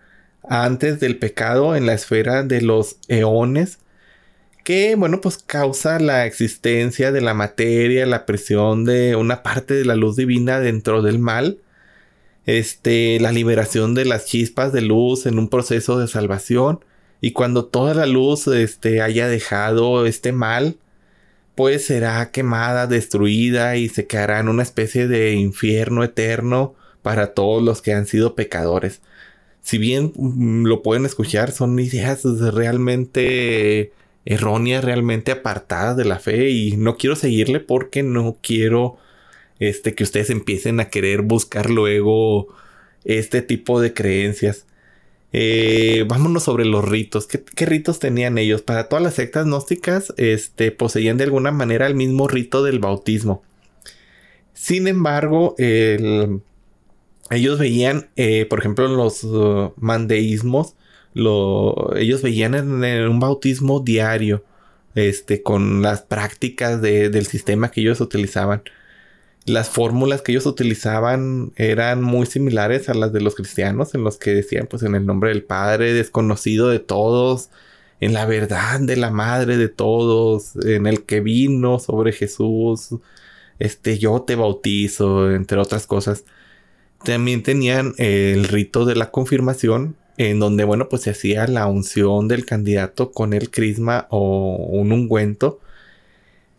antes 0.47 0.99
del 0.99 1.17
pecado 1.17 1.75
en 1.75 1.85
la 1.85 1.93
esfera 1.93 2.43
de 2.43 2.61
los 2.61 2.97
eones 3.07 3.79
que 4.65 4.95
bueno 4.95 5.21
pues 5.21 5.37
causa 5.37 5.99
la 5.99 6.25
existencia 6.25 7.11
de 7.11 7.21
la 7.21 7.35
materia, 7.35 8.07
la 8.07 8.25
presión 8.25 8.83
de 8.83 9.15
una 9.15 9.43
parte 9.43 9.75
de 9.75 9.85
la 9.85 9.95
luz 9.95 10.15
divina 10.15 10.59
dentro 10.59 11.03
del 11.03 11.19
mal, 11.19 11.59
este, 12.47 13.19
la 13.19 13.31
liberación 13.31 13.93
de 13.93 14.05
las 14.05 14.25
chispas 14.25 14.73
de 14.73 14.81
luz 14.81 15.27
en 15.27 15.37
un 15.37 15.49
proceso 15.49 15.99
de 15.99 16.07
salvación 16.07 16.83
y 17.21 17.31
cuando 17.31 17.65
toda 17.65 17.93
la 17.93 18.07
luz 18.07 18.47
este, 18.47 19.01
haya 19.01 19.27
dejado 19.27 20.07
este 20.07 20.31
mal, 20.31 20.77
pues 21.55 21.85
será 21.85 22.31
quemada, 22.31 22.87
destruida 22.87 23.77
y 23.77 23.89
se 23.89 24.07
quedará 24.07 24.39
en 24.39 24.49
una 24.49 24.63
especie 24.63 25.07
de 25.07 25.33
infierno 25.33 26.03
eterno 26.03 26.75
para 27.01 27.33
todos 27.33 27.63
los 27.63 27.81
que 27.81 27.93
han 27.93 28.07
sido 28.07 28.35
pecadores. 28.35 29.01
Si 29.61 29.77
bien 29.77 30.13
mm, 30.15 30.65
lo 30.65 30.83
pueden 30.83 31.05
escuchar, 31.05 31.51
son 31.51 31.79
ideas 31.79 32.23
realmente 32.53 33.93
erróneas, 34.25 34.83
realmente 34.83 35.31
apartadas 35.31 35.97
de 35.97 36.05
la 36.05 36.19
fe 36.19 36.49
y 36.49 36.77
no 36.77 36.97
quiero 36.97 37.15
seguirle 37.15 37.59
porque 37.59 38.03
no 38.03 38.37
quiero 38.41 38.97
este, 39.59 39.95
que 39.95 40.03
ustedes 40.03 40.29
empiecen 40.29 40.79
a 40.79 40.89
querer 40.89 41.21
buscar 41.21 41.69
luego 41.69 42.47
este 43.05 43.41
tipo 43.41 43.79
de 43.81 43.93
creencias. 43.93 44.65
Eh, 45.37 46.05
vámonos 46.07 46.43
sobre 46.43 46.63
los 46.63 46.87
ritos. 46.87 47.27
¿Qué, 47.27 47.65
ritos 47.65 47.99
tenían 47.99 48.37
ellos? 48.37 48.61
Para 48.61 48.87
todas 48.87 49.03
las 49.03 49.15
sectas 49.15 49.45
gnósticas, 49.45 50.13
este, 50.15 50.71
poseían 50.71 51.17
de 51.17 51.25
alguna 51.25 51.51
manera 51.51 51.87
el 51.87 51.93
mismo 51.93 52.29
rito 52.29 52.63
del 52.63 52.79
bautismo. 52.79 53.43
Sin 54.53 54.87
embargo, 54.87 55.53
el, 55.57 56.39
ellos 57.31 57.59
veían, 57.59 58.07
eh, 58.15 58.45
por 58.45 58.59
ejemplo, 58.59 58.87
los 58.87 59.25
uh, 59.25 59.73
mandeísmos, 59.75 60.75
lo, 61.13 61.93
ellos 61.97 62.21
veían 62.21 62.55
en, 62.55 63.09
un 63.09 63.19
bautismo 63.19 63.81
diario, 63.81 64.45
este, 64.95 65.43
con 65.43 65.81
las 65.81 66.01
prácticas 66.01 66.81
del 66.81 67.25
sistema 67.25 67.71
que 67.71 67.81
ellos 67.81 67.99
utilizaban. 67.99 68.63
Las 69.45 69.69
fórmulas 69.69 70.21
que 70.21 70.31
ellos 70.31 70.45
utilizaban 70.47 71.51
eran 71.55 72.01
muy 72.01 72.25
similares 72.25 72.89
a 72.89 72.95
las 72.95 73.13
de 73.13 73.21
los 73.21 73.35
cristianos, 73.35 73.93
en 73.93 74.03
los 74.03 74.17
que 74.17 74.31
decían, 74.33 74.67
pues, 74.67 74.83
en 74.83 74.95
el 74.95 75.05
nombre 75.05 75.29
del 75.29 75.43
Padre, 75.43 75.93
desconocido 75.93 76.69
de 76.69 76.79
todos, 76.79 77.49
en 77.99 78.13
la 78.13 78.25
verdad 78.25 78.79
de 78.79 78.95
la 78.97 79.11
Madre 79.11 79.57
de 79.57 79.69
todos, 79.69 80.55
en 80.57 80.87
el 80.87 81.03
que 81.03 81.21
vino 81.21 81.79
sobre 81.79 82.11
Jesús, 82.11 82.89
este, 83.59 83.97
yo 83.99 84.21
te 84.23 84.35
bautizo, 84.35 85.31
entre 85.31 85.59
otras 85.59 85.87
cosas. 85.87 86.25
También 87.03 87.43
tenían 87.43 87.93
el 87.97 88.45
rito 88.47 88.85
de 88.85 88.95
la 88.95 89.11
confirmación, 89.11 89.95
en 90.17 90.39
donde, 90.39 90.63
bueno, 90.63 90.89
pues 90.89 91.03
se 91.03 91.11
hacía 91.11 91.47
la 91.47 91.67
unción 91.67 92.27
del 92.27 92.45
candidato 92.45 93.11
con 93.11 93.33
el 93.33 93.51
crisma 93.51 94.07
o 94.09 94.55
un 94.69 94.91
ungüento. 94.91 95.59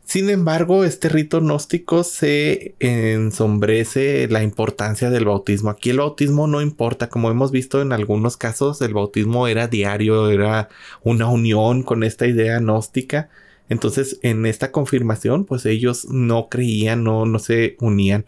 Sin 0.07 0.31
embargo, 0.31 0.85
este 0.85 1.09
rito 1.09 1.40
gnóstico 1.40 2.05
se 2.05 2.77
ensombrece 2.79 4.29
la 4.29 4.45
importancia 4.45 5.11
del 5.11 5.25
bautismo. 5.25 5.69
Aquí 5.71 5.90
el 5.90 5.99
bautismo 5.99 6.47
no 6.47 6.62
importa, 6.62 7.09
como 7.09 7.29
hemos 7.29 7.51
visto 7.51 7.83
en 7.83 7.92
algunos 7.92 8.37
casos, 8.37 8.81
el 8.83 8.95
bautismo 8.95 9.49
era 9.49 9.66
diario, 9.66 10.31
era 10.31 10.69
una 11.03 11.29
unión 11.29 11.83
con 11.83 12.05
esta 12.05 12.29
idea 12.29 12.61
gnóstica. 12.61 13.29
Entonces, 13.69 14.21
en 14.23 14.47
esta 14.47 14.71
confirmación, 14.71 15.45
pues 15.45 15.66
ellos 15.66 16.07
no 16.09 16.49
creían, 16.49 17.03
no, 17.03 17.27
no 17.27 17.40
se 17.40 17.77
unían. 17.81 18.25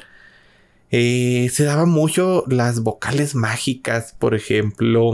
Eh, 0.91 1.49
se 1.53 1.62
daban 1.62 1.91
mucho 1.91 2.43
las 2.49 2.81
vocales 2.83 3.37
mágicas, 3.37 4.17
por 4.19 4.35
ejemplo, 4.35 5.12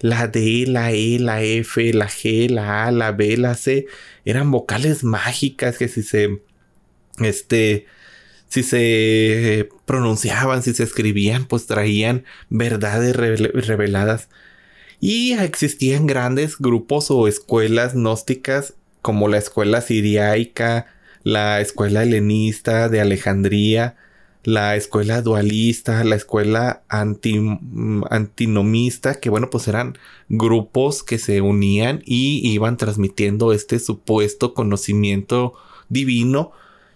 la 0.00 0.28
D, 0.28 0.64
la 0.66 0.92
E, 0.92 1.18
la 1.18 1.42
F, 1.42 1.92
la 1.92 2.08
G, 2.08 2.48
la 2.50 2.86
A, 2.86 2.90
la 2.90 3.12
B, 3.12 3.36
la 3.36 3.54
C, 3.54 3.86
eran 4.24 4.50
vocales 4.50 5.04
mágicas 5.04 5.78
que 5.78 5.88
si 5.88 6.02
se, 6.02 6.40
este, 7.18 7.86
si 8.48 8.62
se 8.62 9.68
pronunciaban, 9.84 10.62
si 10.62 10.74
se 10.74 10.82
escribían, 10.82 11.46
pues 11.46 11.66
traían 11.66 12.24
verdades 12.48 13.16
reveladas. 13.16 14.28
Y 15.00 15.32
existían 15.32 16.06
grandes 16.06 16.58
grupos 16.58 17.10
o 17.10 17.28
escuelas 17.28 17.94
gnósticas 17.94 18.74
como 19.02 19.28
la 19.28 19.38
escuela 19.38 19.80
siriaica, 19.82 20.86
la 21.22 21.60
escuela 21.60 22.02
helenista 22.02 22.88
de 22.88 23.00
Alejandría, 23.00 23.96
la 24.46 24.76
escuela 24.76 25.22
dualista, 25.22 26.04
la 26.04 26.14
escuela 26.14 26.84
mm, 26.88 28.04
antinomista, 28.08 29.16
que 29.16 29.28
bueno, 29.28 29.50
pues 29.50 29.66
eran 29.66 29.98
grupos 30.28 31.02
que 31.02 31.18
se 31.18 31.40
unían 31.40 32.00
y 32.06 32.48
iban 32.48 32.76
transmitiendo 32.76 33.52
este 33.52 33.80
supuesto 33.80 34.54
conocimiento 34.54 35.54
divino 35.88 36.52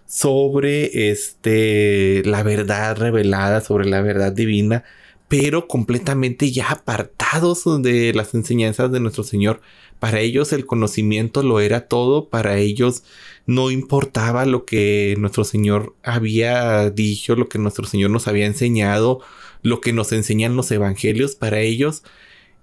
sobre 0.07 1.11
este 1.11 2.23
la 2.23 2.41
verdad 2.43 2.95
revelada, 2.95 3.59
sobre 3.59 3.85
la 3.89 4.01
verdad 4.01 4.31
divina, 4.31 4.85
pero 5.31 5.65
completamente 5.65 6.51
ya 6.51 6.71
apartados 6.71 7.63
de 7.81 8.13
las 8.13 8.33
enseñanzas 8.33 8.91
de 8.91 8.99
nuestro 8.99 9.23
Señor. 9.23 9.61
Para 9.97 10.19
ellos 10.19 10.51
el 10.51 10.65
conocimiento 10.65 11.41
lo 11.41 11.61
era 11.61 11.87
todo, 11.87 12.27
para 12.27 12.57
ellos 12.57 13.05
no 13.45 13.71
importaba 13.71 14.45
lo 14.45 14.65
que 14.65 15.15
nuestro 15.17 15.45
Señor 15.45 15.95
había 16.03 16.89
dicho, 16.89 17.37
lo 17.37 17.47
que 17.47 17.59
nuestro 17.59 17.85
Señor 17.85 18.11
nos 18.11 18.27
había 18.27 18.45
enseñado, 18.45 19.21
lo 19.61 19.79
que 19.79 19.93
nos 19.93 20.11
enseñan 20.11 20.57
los 20.57 20.69
evangelios, 20.69 21.35
para 21.35 21.61
ellos 21.61 22.03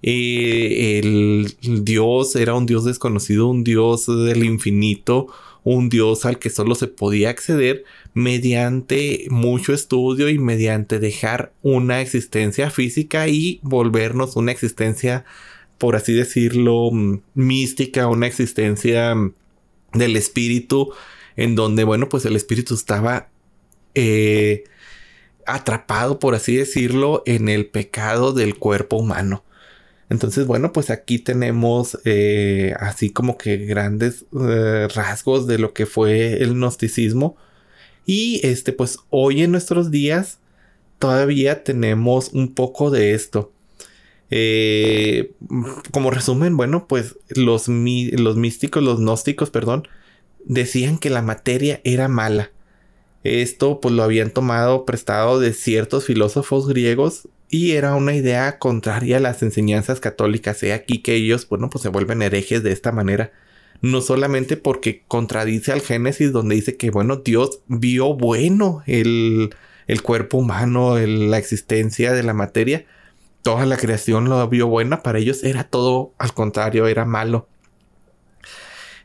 eh, 0.02 1.00
el 1.02 1.84
Dios 1.84 2.36
era 2.36 2.54
un 2.54 2.66
Dios 2.66 2.84
desconocido, 2.84 3.48
un 3.48 3.64
Dios 3.64 4.06
del 4.06 4.44
infinito, 4.44 5.28
un 5.64 5.88
Dios 5.88 6.24
al 6.24 6.38
que 6.38 6.50
solo 6.50 6.74
se 6.74 6.86
podía 6.86 7.30
acceder 7.30 7.84
mediante 8.14 9.26
mucho 9.30 9.72
estudio 9.72 10.28
y 10.28 10.38
mediante 10.38 10.98
dejar 10.98 11.52
una 11.62 12.00
existencia 12.00 12.70
física 12.70 13.28
y 13.28 13.60
volvernos 13.62 14.36
una 14.36 14.52
existencia, 14.52 15.24
por 15.78 15.96
así 15.96 16.12
decirlo, 16.12 16.90
mística, 17.34 18.06
una 18.06 18.26
existencia 18.26 19.14
del 19.92 20.16
espíritu, 20.16 20.92
en 21.36 21.54
donde, 21.54 21.84
bueno, 21.84 22.08
pues 22.08 22.24
el 22.24 22.36
espíritu 22.36 22.74
estaba 22.74 23.28
eh, 23.94 24.64
atrapado, 25.46 26.18
por 26.18 26.34
así 26.34 26.56
decirlo, 26.56 27.22
en 27.26 27.48
el 27.48 27.66
pecado 27.66 28.32
del 28.32 28.56
cuerpo 28.58 28.96
humano. 28.96 29.44
Entonces, 30.10 30.46
bueno, 30.46 30.72
pues 30.72 30.90
aquí 30.90 31.18
tenemos 31.18 31.98
eh, 32.04 32.74
así 32.80 33.10
como 33.10 33.36
que 33.36 33.58
grandes 33.58 34.24
eh, 34.40 34.88
rasgos 34.94 35.46
de 35.46 35.58
lo 35.58 35.74
que 35.74 35.86
fue 35.86 36.42
el 36.42 36.54
gnosticismo. 36.54 37.36
Y 38.06 38.40
este, 38.42 38.72
pues 38.72 38.98
hoy 39.10 39.42
en 39.42 39.50
nuestros 39.50 39.90
días 39.90 40.38
todavía 40.98 41.62
tenemos 41.62 42.30
un 42.32 42.54
poco 42.54 42.90
de 42.90 43.12
esto. 43.14 43.52
Eh, 44.30 45.32
como 45.90 46.10
resumen, 46.10 46.56
bueno, 46.56 46.86
pues 46.88 47.16
los, 47.28 47.68
los 47.68 48.36
místicos, 48.36 48.82
los 48.82 49.00
gnósticos, 49.00 49.50
perdón, 49.50 49.88
decían 50.44 50.98
que 50.98 51.10
la 51.10 51.22
materia 51.22 51.82
era 51.84 52.08
mala. 52.08 52.50
Esto 53.24 53.80
pues 53.80 53.94
lo 53.94 54.02
habían 54.02 54.30
tomado 54.30 54.86
prestado 54.86 55.38
de 55.38 55.52
ciertos 55.52 56.06
filósofos 56.06 56.66
griegos 56.66 57.28
y 57.50 57.72
era 57.72 57.94
una 57.94 58.14
idea 58.14 58.58
contraria 58.58 59.16
a 59.16 59.20
las 59.20 59.42
enseñanzas 59.42 60.00
católicas. 60.00 60.62
He 60.62 60.72
aquí 60.72 60.98
que 60.98 61.14
ellos, 61.14 61.48
bueno, 61.48 61.70
pues 61.70 61.82
se 61.82 61.88
vuelven 61.88 62.22
herejes 62.22 62.62
de 62.62 62.72
esta 62.72 62.92
manera. 62.92 63.32
No 63.80 64.00
solamente 64.00 64.56
porque 64.56 65.04
contradice 65.08 65.72
al 65.72 65.80
Génesis 65.80 66.32
donde 66.32 66.56
dice 66.56 66.76
que, 66.76 66.90
bueno, 66.90 67.16
Dios 67.16 67.60
vio 67.68 68.14
bueno 68.14 68.82
el, 68.86 69.54
el 69.86 70.02
cuerpo 70.02 70.38
humano, 70.38 70.98
la 70.98 71.38
existencia 71.38 72.12
de 72.12 72.22
la 72.22 72.34
materia, 72.34 72.84
toda 73.42 73.64
la 73.66 73.76
creación 73.76 74.28
lo 74.28 74.46
vio 74.48 74.66
buena, 74.66 75.02
para 75.02 75.18
ellos 75.18 75.44
era 75.44 75.64
todo 75.64 76.12
al 76.18 76.34
contrario, 76.34 76.86
era 76.86 77.04
malo. 77.04 77.48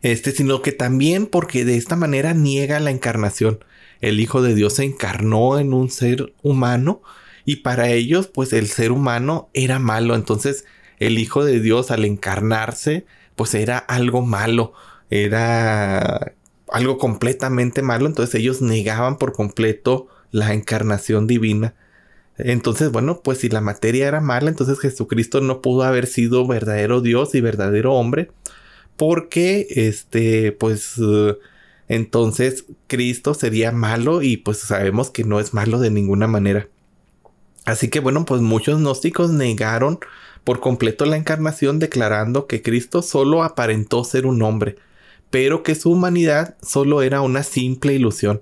Este, 0.02 0.32
sino 0.32 0.62
que 0.62 0.74
también 0.74 1.28
porque 1.28 1.64
de 1.64 1.78
esta 1.78 1.96
manera 1.96 2.34
niega 2.34 2.80
la 2.82 2.92
encarnación. 2.92 3.64
El 4.02 4.20
Hijo 4.20 4.42
de 4.42 4.54
Dios 4.54 4.74
se 4.74 4.84
encarnó 4.84 5.60
en 5.60 5.72
un 5.72 5.90
ser 5.90 6.34
humano 6.42 7.02
y 7.46 7.58
para 7.58 7.90
ellos 7.90 8.28
pues 8.28 8.54
el 8.54 8.68
ser 8.68 8.92
humano 8.92 9.50
era 9.54 9.80
malo. 9.80 10.16
Entonces 10.16 10.66
el 11.00 11.18
Hijo 11.20 11.44
de 11.46 11.60
Dios 11.60 11.92
al 11.92 12.06
encarnarse 12.06 13.06
pues 13.36 13.54
era 13.56 13.78
algo 13.78 14.22
malo, 14.22 14.74
era 15.10 16.34
algo 16.72 16.98
completamente 16.98 17.82
malo. 17.82 18.08
Entonces 18.08 18.36
ellos 18.36 18.62
negaban 18.62 19.18
por 19.18 19.34
completo 19.34 20.08
la 20.32 20.54
encarnación 20.54 21.28
divina. 21.28 21.76
Entonces, 22.38 22.92
bueno, 22.92 23.22
pues 23.24 23.40
si 23.40 23.50
la 23.50 23.62
materia 23.62 24.08
era 24.08 24.20
mala, 24.20 24.50
entonces 24.50 24.80
Jesucristo 24.80 25.40
no 25.42 25.62
pudo 25.62 25.84
haber 25.84 26.08
sido 26.08 26.48
verdadero 26.48 27.00
Dios 27.02 27.36
y 27.36 27.42
verdadero 27.42 27.94
hombre, 27.94 28.32
porque 28.98 29.68
este, 29.70 30.52
pues 30.52 30.96
Entonces 31.88 32.66
Cristo 32.88 33.34
sería 33.34 33.72
malo 33.72 34.22
y 34.22 34.38
pues 34.38 34.60
sabemos 34.60 35.12
que 35.12 35.24
no 35.24 35.40
es 35.40 35.54
malo 35.54 35.80
de 35.80 35.92
ninguna 35.92 36.28
manera. 36.28 36.70
Así 37.66 37.90
que 37.90 38.00
bueno, 38.00 38.26
pues 38.26 38.42
muchos 38.42 38.80
gnósticos 38.80 39.32
negaron 39.32 40.00
por 40.44 40.60
completo 40.60 41.06
la 41.06 41.18
encarnación 41.18 41.80
declarando 41.80 42.48
que 42.48 42.62
Cristo 42.62 43.02
solo 43.02 43.44
aparentó 43.44 44.04
ser 44.04 44.26
un 44.26 44.42
hombre, 44.42 44.76
pero 45.30 45.64
que 45.64 45.76
su 45.76 45.92
humanidad 45.92 46.58
solo 46.62 47.02
era 47.02 47.22
una 47.22 47.44
simple 47.44 47.94
ilusión. 47.94 48.42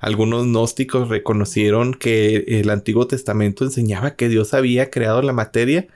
Algunos 0.00 0.44
gnósticos 0.44 1.08
reconocieron 1.08 1.94
que 1.94 2.44
el 2.48 2.70
Antiguo 2.70 3.06
Testamento 3.06 3.64
enseñaba 3.64 4.16
que 4.16 4.28
Dios 4.28 4.52
había 4.52 4.90
creado 4.90 5.22
la 5.22 5.32
materia 5.32 5.86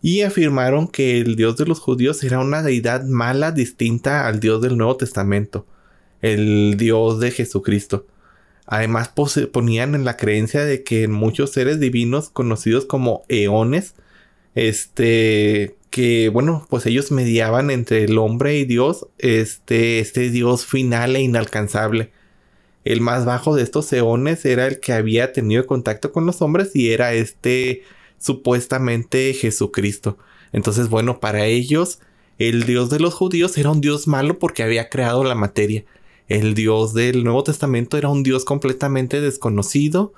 y 0.00 0.22
afirmaron 0.22 0.88
que 0.88 1.20
el 1.20 1.36
Dios 1.36 1.56
de 1.56 1.66
los 1.66 1.80
judíos 1.80 2.22
era 2.24 2.38
una 2.38 2.62
deidad 2.62 3.04
mala 3.04 3.52
distinta 3.52 4.26
al 4.26 4.40
Dios 4.40 4.62
del 4.62 4.76
Nuevo 4.76 4.96
Testamento, 4.96 5.66
el 6.22 6.76
Dios 6.76 7.20
de 7.20 7.30
Jesucristo. 7.30 8.06
Además 8.66 9.10
ponían 9.52 9.94
en 9.94 10.04
la 10.04 10.16
creencia 10.16 10.64
de 10.64 10.82
que 10.82 11.06
muchos 11.08 11.52
seres 11.52 11.80
divinos 11.80 12.30
conocidos 12.30 12.86
como 12.86 13.22
eones, 13.28 13.94
este, 14.54 15.76
que 15.90 16.28
bueno, 16.30 16.66
pues 16.70 16.86
ellos 16.86 17.12
mediaban 17.12 17.70
entre 17.70 18.04
el 18.04 18.18
hombre 18.18 18.56
y 18.58 18.64
Dios, 18.64 19.06
este, 19.18 19.98
este 19.98 20.30
Dios 20.30 20.64
final 20.66 21.16
e 21.16 21.20
inalcanzable. 21.20 22.10
El 22.84 23.00
más 23.00 23.24
bajo 23.24 23.54
de 23.56 23.62
estos 23.62 23.92
eones 23.92 24.44
era 24.44 24.66
el 24.66 24.80
que 24.80 24.92
había 24.92 25.32
tenido 25.32 25.66
contacto 25.66 26.12
con 26.12 26.26
los 26.26 26.42
hombres 26.42 26.74
y 26.74 26.90
era 26.90 27.14
este 27.14 27.82
supuestamente 28.18 29.32
Jesucristo. 29.34 30.18
Entonces, 30.52 30.88
bueno, 30.88 31.20
para 31.20 31.46
ellos 31.46 31.98
el 32.38 32.64
Dios 32.64 32.90
de 32.90 33.00
los 33.00 33.14
judíos 33.14 33.56
era 33.58 33.70
un 33.70 33.80
Dios 33.80 34.06
malo 34.06 34.38
porque 34.38 34.62
había 34.62 34.88
creado 34.88 35.24
la 35.24 35.34
materia. 35.34 35.84
El 36.28 36.54
Dios 36.54 36.94
del 36.94 37.24
Nuevo 37.24 37.44
Testamento 37.44 37.98
era 37.98 38.08
un 38.08 38.22
Dios 38.22 38.44
completamente 38.44 39.20
desconocido 39.20 40.12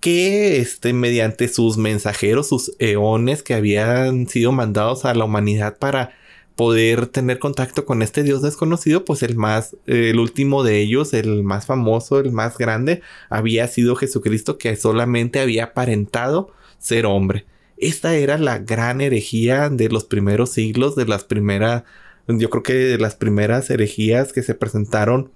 que 0.00 0.58
este, 0.58 0.92
mediante 0.92 1.48
sus 1.48 1.76
mensajeros, 1.76 2.48
sus 2.48 2.72
eones 2.78 3.42
que 3.42 3.54
habían 3.54 4.28
sido 4.28 4.52
mandados 4.52 5.04
a 5.04 5.14
la 5.14 5.24
humanidad 5.24 5.78
para 5.78 6.12
poder 6.58 7.06
tener 7.06 7.38
contacto 7.38 7.84
con 7.84 8.02
este 8.02 8.24
Dios 8.24 8.42
desconocido, 8.42 9.04
pues 9.04 9.22
el 9.22 9.36
más, 9.36 9.76
el 9.86 10.18
último 10.18 10.64
de 10.64 10.80
ellos, 10.80 11.14
el 11.14 11.44
más 11.44 11.66
famoso, 11.66 12.18
el 12.18 12.32
más 12.32 12.58
grande, 12.58 13.00
había 13.30 13.68
sido 13.68 13.94
Jesucristo 13.94 14.58
que 14.58 14.74
solamente 14.74 15.38
había 15.38 15.64
aparentado 15.66 16.52
ser 16.78 17.06
hombre. 17.06 17.46
Esta 17.76 18.16
era 18.16 18.38
la 18.38 18.58
gran 18.58 19.00
herejía 19.00 19.68
de 19.68 19.88
los 19.88 20.04
primeros 20.04 20.50
siglos, 20.50 20.96
de 20.96 21.06
las 21.06 21.22
primeras, 21.22 21.84
yo 22.28 22.50
creo 22.50 22.62
que 22.62 22.74
de 22.74 22.98
las 22.98 23.14
primeras 23.14 23.70
herejías 23.70 24.32
que 24.32 24.42
se 24.42 24.54
presentaron 24.54 25.30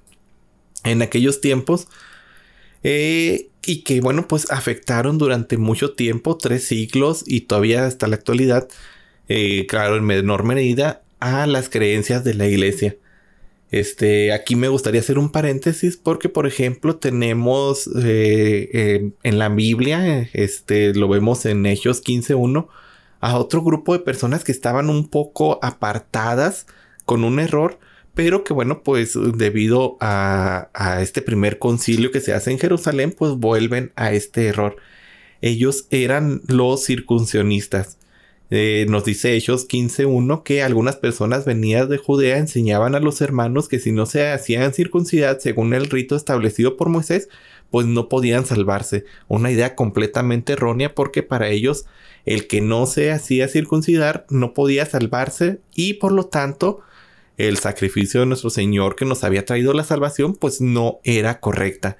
en 0.84 1.02
aquellos 1.02 1.40
tiempos. 1.40 1.88
Eh, 2.82 3.48
y 3.64 3.82
que 3.82 4.00
bueno, 4.00 4.26
pues 4.26 4.50
afectaron 4.50 5.18
durante 5.18 5.56
mucho 5.56 5.92
tiempo, 5.92 6.36
tres 6.36 6.64
siglos 6.64 7.22
y 7.26 7.42
todavía 7.42 7.86
hasta 7.86 8.08
la 8.08 8.16
actualidad, 8.16 8.68
eh, 9.28 9.66
claro, 9.68 9.96
en 9.96 10.04
menor 10.04 10.42
medida, 10.42 11.02
a 11.20 11.46
las 11.46 11.68
creencias 11.68 12.24
de 12.24 12.34
la 12.34 12.48
iglesia. 12.48 12.96
Este, 13.70 14.32
aquí 14.32 14.56
me 14.56 14.68
gustaría 14.68 15.00
hacer 15.00 15.18
un 15.18 15.30
paréntesis 15.30 15.96
porque, 15.96 16.28
por 16.28 16.46
ejemplo, 16.46 16.96
tenemos 16.96 17.88
eh, 18.04 19.12
en 19.22 19.38
la 19.38 19.48
Biblia, 19.48 20.28
este, 20.32 20.92
lo 20.92 21.08
vemos 21.08 21.46
en 21.46 21.64
Hechos 21.64 22.02
15.1, 22.04 22.66
a 23.20 23.38
otro 23.38 23.62
grupo 23.62 23.92
de 23.92 24.00
personas 24.00 24.42
que 24.42 24.52
estaban 24.52 24.90
un 24.90 25.08
poco 25.08 25.60
apartadas 25.62 26.66
con 27.04 27.24
un 27.24 27.40
error, 27.40 27.78
pero 28.14 28.44
que 28.44 28.52
bueno, 28.52 28.82
pues 28.82 29.18
debido 29.36 29.96
a, 30.00 30.68
a 30.74 31.02
este 31.02 31.22
primer 31.22 31.58
concilio 31.58 32.10
que 32.10 32.20
se 32.20 32.32
hace 32.34 32.50
en 32.50 32.58
Jerusalén, 32.58 33.14
pues 33.16 33.32
vuelven 33.32 33.92
a 33.96 34.12
este 34.12 34.46
error. 34.46 34.76
Ellos 35.40 35.86
eran 35.90 36.42
los 36.46 36.84
circuncionistas. 36.84 37.98
Eh, 38.54 38.84
nos 38.90 39.06
dice 39.06 39.34
Hechos 39.34 39.66
15.1 39.66 40.42
que 40.42 40.62
algunas 40.62 40.96
personas 40.96 41.46
venidas 41.46 41.88
de 41.88 41.96
Judea 41.96 42.36
enseñaban 42.36 42.94
a 42.94 43.00
los 43.00 43.22
hermanos 43.22 43.66
que 43.66 43.78
si 43.78 43.92
no 43.92 44.04
se 44.04 44.30
hacían 44.30 44.74
circuncidad 44.74 45.38
según 45.38 45.72
el 45.72 45.88
rito 45.88 46.16
establecido 46.16 46.76
por 46.76 46.90
Moisés, 46.90 47.30
pues 47.70 47.86
no 47.86 48.10
podían 48.10 48.44
salvarse. 48.44 49.06
Una 49.26 49.50
idea 49.50 49.74
completamente 49.74 50.52
errónea 50.52 50.94
porque 50.94 51.22
para 51.22 51.48
ellos 51.48 51.86
el 52.26 52.46
que 52.46 52.60
no 52.60 52.84
se 52.84 53.10
hacía 53.10 53.48
circuncidar 53.48 54.26
no 54.28 54.52
podía 54.52 54.84
salvarse 54.84 55.60
y 55.74 55.94
por 55.94 56.12
lo 56.12 56.26
tanto 56.26 56.80
el 57.48 57.58
sacrificio 57.58 58.20
de 58.20 58.26
nuestro 58.26 58.50
Señor 58.50 58.96
que 58.96 59.04
nos 59.04 59.24
había 59.24 59.44
traído 59.44 59.72
la 59.72 59.84
salvación 59.84 60.34
pues 60.34 60.60
no 60.60 61.00
era 61.04 61.40
correcta. 61.40 61.96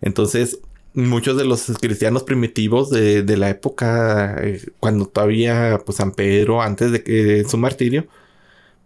Entonces 0.00 0.58
muchos 0.94 1.36
de 1.36 1.44
los 1.44 1.64
cristianos 1.80 2.22
primitivos 2.22 2.90
de, 2.90 3.36
la 3.36 3.50
época, 3.50 4.36
eh, 4.42 4.60
cuando 4.80 5.06
todavía 5.06 5.80
pues, 5.84 5.96
San 5.96 6.12
Pedro, 6.12 6.62
antes 6.62 6.92
de 6.92 7.02
que 7.02 7.44
su 7.48 7.58
martirio, 7.58 8.06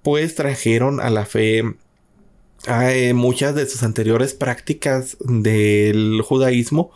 pues 0.03 0.35
trajeron 0.35 1.01
a 1.01 1.11
la 1.11 1.27
fe 1.27 1.65
a, 2.67 2.93
eh, 2.93 3.15
muchas 3.15 3.55
de 3.55 3.67
sus 3.67 3.83
anteriores 3.83 4.35
prácticas 4.35 5.17
del 5.21 6.23
judaísmo. 6.23 6.93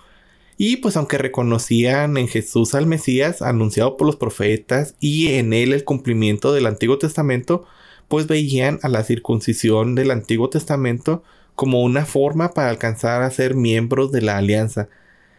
Y 0.57 0.77
pues 0.77 0.97
aunque 0.97 1.17
reconocían 1.19 2.19
en 2.19 2.29
Jesús 2.29 2.75
al 2.75 2.87
Mesías 2.87 3.41
anunciado 3.41 3.97
por 3.97 4.07
los 4.07 4.17
profetas 4.17 4.95
y 5.01 5.29
en 5.35 5.55
él 5.55 5.73
el 5.73 5.85
cumplimiento 5.85 6.53
del 6.53 6.67
Antiguo 6.67 6.99
Testamento, 6.99 7.67
pues 8.11 8.27
veían 8.27 8.81
a 8.83 8.89
la 8.89 9.05
circuncisión 9.05 9.95
del 9.95 10.11
Antiguo 10.11 10.51
Testamento 10.51 11.23
como 11.55 11.81
una 11.85 12.07
forma 12.07 12.51
para 12.55 12.69
alcanzar 12.69 13.23
a 13.23 13.31
ser 13.31 13.55
miembros 13.55 14.11
de 14.11 14.21
la 14.21 14.37
alianza. 14.37 14.89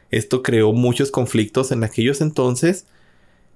Esto 0.10 0.41
creó 0.41 0.71
muchos 0.71 1.12
conflictos 1.12 1.73
en 1.73 1.84
aquellos 1.84 2.21
entonces. 2.21 2.86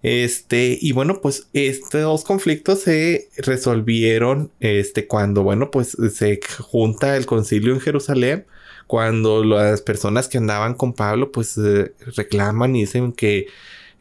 Este, 0.04 0.78
y 0.82 0.92
bueno, 0.92 1.22
pues 1.22 1.48
estos 1.54 2.26
conflictos 2.26 2.82
se 2.82 3.30
resolvieron 3.38 4.52
este, 4.60 5.08
cuando, 5.08 5.44
bueno, 5.44 5.72
pues 5.72 5.96
se 6.14 6.42
junta 6.60 7.16
el 7.16 7.26
concilio 7.26 7.74
en 7.74 7.80
Jerusalén, 7.80 8.46
cuando 8.86 9.46
las 9.46 9.82
personas 9.82 10.28
que 10.28 10.40
andaban 10.40 10.74
con 10.74 10.92
Pablo, 10.92 11.32
pues 11.32 11.58
eh, 11.58 11.94
reclaman 12.18 12.76
y 12.76 12.82
dicen 12.82 13.14
que 13.14 13.48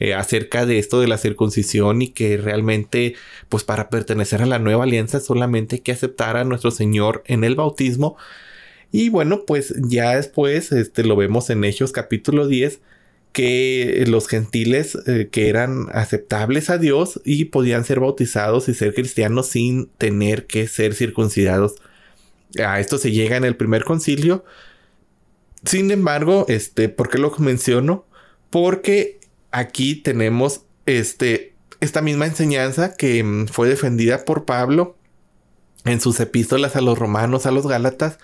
eh, 0.01 0.15
acerca 0.15 0.67
de 0.67 0.79
esto 0.79 1.01
de 1.01 1.09
la 1.09 1.19
circuncisión 1.19 2.03
y 2.03 2.09
que 2.09 2.37
realmente, 2.37 3.15
pues 3.49 3.65
para 3.65 3.91
pertenecer 3.91 4.43
a 4.43 4.47
la 4.47 4.59
nueva 4.59 4.85
alianza 4.85 5.21
solamente 5.21 5.77
hay 5.77 5.81
que 5.81 5.93
aceptar 5.93 6.37
a 6.37 6.45
nuestro 6.45 6.71
Señor 6.71 7.23
en 7.27 7.45
el 7.45 7.55
bautismo 7.55 8.17
y 8.97 9.09
bueno, 9.09 9.45
pues 9.45 9.75
ya 9.77 10.15
después 10.15 10.71
este, 10.71 11.03
lo 11.03 11.17
vemos 11.17 11.51
en 11.51 11.65
Hechos 11.65 11.91
capítulo 11.91 12.47
10 12.47 12.81
que 13.33 14.05
los 14.07 14.29
gentiles 14.29 14.97
eh, 15.09 15.31
que 15.33 15.49
eran 15.49 15.89
aceptables 15.93 16.71
a 16.71 16.79
Dios 16.79 17.21
y 17.25 17.47
podían 17.47 17.85
ser 17.85 17.99
bautizados 17.99 18.69
y 18.69 18.75
ser 18.75 18.95
cristianos 18.95 19.49
sin 19.49 19.89
tener 19.99 20.47
que 20.47 20.69
ser 20.69 20.95
circuncidados. 20.95 21.75
A 22.65 22.79
esto 22.79 22.99
se 22.99 23.11
llega 23.11 23.37
en 23.37 23.43
el 23.43 23.57
primer 23.57 23.83
concilio. 23.83 24.45
Sin 25.65 25.91
embargo, 25.91 26.47
este, 26.49 26.89
¿por 26.89 27.09
qué 27.09 27.19
lo 27.19 27.35
menciono? 27.39 28.07
Porque 28.49 29.19
aquí 29.55 29.95
tenemos 29.95 30.63
este, 30.85 31.55
esta 31.81 32.03
misma 32.03 32.27
enseñanza 32.27 32.97
que 32.97 33.23
mm, 33.23 33.47
fue 33.47 33.69
defendida 33.69 34.25
por 34.25 34.45
Pablo 34.45 34.97
en 35.85 36.01
sus 36.01 36.19
epístolas 36.21 36.77
a 36.77 36.81
los 36.81 36.99
romanos, 36.99 37.47
a 37.47 37.53
los 37.53 37.67
gálatas, 37.67 38.19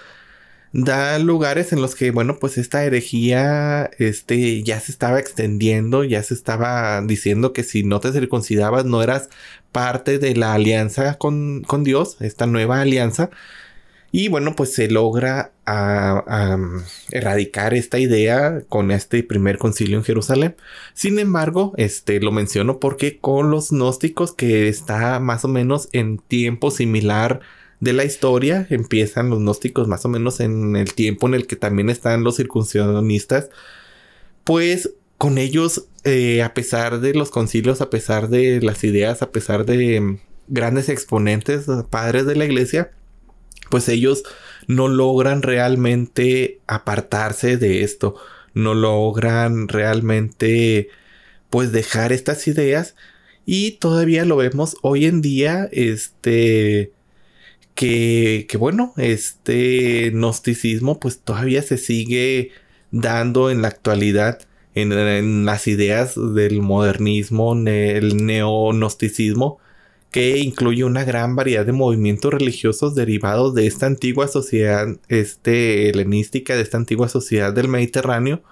da 0.73 1.19
lugares 1.19 1.73
en 1.73 1.83
los 1.83 1.95
que, 1.95 2.11
bueno, 2.11 2.39
pues 2.41 2.59
esta 2.59 2.85
herejía 2.85 3.91
este, 3.99 4.63
ya 4.63 4.81
se 4.81 4.91
estaba 4.93 5.21
extendiendo, 5.21 6.05
ya 6.05 6.23
se 6.23 6.35
estaba 6.35 7.01
diciendo 7.03 7.53
que 7.53 7.63
si 7.63 7.85
no 7.85 8.01
te 8.01 8.13
circuncidabas 8.13 8.85
no 8.85 9.03
eras 9.03 9.29
parte 9.73 10.19
de 10.19 10.35
la 10.35 10.55
alianza 10.55 11.15
con, 11.15 11.63
con 11.63 11.85
Dios, 11.85 12.17
esta 12.21 12.47
nueva 12.47 12.81
alianza. 12.81 13.31
Y 14.13 14.29
bueno, 14.29 14.57
pues 14.57 14.73
se 14.75 14.89
logra 14.89 15.53
a, 15.67 16.59
erradicar 17.11 17.75
esta 17.75 17.99
idea 17.99 18.63
con 18.69 18.91
este 18.91 19.23
primer 19.23 19.59
concilio 19.59 19.99
en 19.99 20.05
Jerusalén. 20.05 20.57
Sin 20.95 21.19
embargo, 21.19 21.73
este 21.77 22.21
lo 22.21 22.33
menciono 22.33 22.81
porque 22.81 23.19
con 23.19 23.51
los 23.51 23.71
gnósticos 23.71 24.33
que 24.33 24.69
está 24.69 25.21
más 25.21 25.45
o 25.45 25.49
menos 25.49 25.89
en 25.93 26.19
tiempo 26.19 26.71
similar 26.71 27.41
de 27.81 27.93
la 27.93 28.05
historia. 28.05 28.67
Empiezan 28.71 29.31
los 29.31 29.41
gnósticos 29.41 29.89
más 29.89 30.05
o 30.05 30.09
menos 30.09 30.41
en 30.41 30.77
el 30.77 30.95
tiempo 30.95 31.27
en 31.27 31.35
el 31.35 31.47
que 31.47 31.57
también 31.57 31.91
están 31.91 32.25
los 32.25 32.37
circuncionistas. 32.37 33.51
Pues 34.45 34.91
con 35.19 35.39
ellos, 35.39 35.87
eh, 36.05 36.43
a 36.43 36.55
pesar 36.55 37.01
de 37.01 37.15
los 37.15 37.31
concilios, 37.31 37.81
a 37.81 37.91
pesar 37.91 38.29
de 38.29 38.61
las 38.63 38.85
ideas, 38.85 39.23
a 39.23 39.31
pesar 39.31 39.67
de 39.67 40.01
mm, 40.01 40.19
grandes 40.49 40.89
exponentes, 40.89 41.67
padres 41.91 42.27
de 42.27 42.37
la 42.37 42.45
iglesia, 42.47 42.91
pues 43.71 43.89
ellos 43.89 44.23
no 44.67 44.89
logran 44.89 45.43
realmente 45.43 46.61
apartarse 46.67 47.57
de 47.57 47.83
esto, 47.83 48.17
no 48.55 48.75
logran 48.75 49.69
realmente 49.69 50.89
pues 51.49 51.73
dejar 51.73 52.13
estas 52.13 52.47
ideas. 52.49 52.95
Y 53.47 53.73
todavía 53.73 54.25
lo 54.25 54.37
vemos 54.37 54.77
hoy 54.83 55.07
en 55.07 55.23
día, 55.23 55.69
este, 55.73 56.93
que, 57.75 58.47
que 58.49 58.57
bueno, 58.59 58.93
este 58.97 60.11
gnosticismo 60.11 61.01
pues 61.01 61.21
todavía 61.21 61.63
se 61.63 61.79
sigue 61.79 62.53
dando 62.91 63.51
en 63.51 63.63
la 63.63 63.69
actualidad 63.69 64.41
en, 64.75 65.45
las 65.45 65.67
ideas 65.67 66.15
del 66.17 66.63
modernismo, 66.63 67.55
el 67.55 68.25
neognosticismo, 68.25 69.59
que 70.11 70.39
incluye 70.39 70.85
una 70.85 71.05
gran 71.05 71.37
variedad 71.37 71.65
de 71.65 71.73
movimientos 71.73 72.33
religiosos 72.33 72.95
derivados 72.95 73.55
de 73.55 73.67
esta 73.67 73.87
antigua 73.87 74.29
sociedad 74.29 74.89
este, 75.09 75.89
helenística, 75.91 76.57
de 76.57 76.63
esta 76.63 76.79
antigua 76.79 77.09
sociedad 77.09 77.53
del 77.53 77.69
Mediterráneo, 77.69 78.43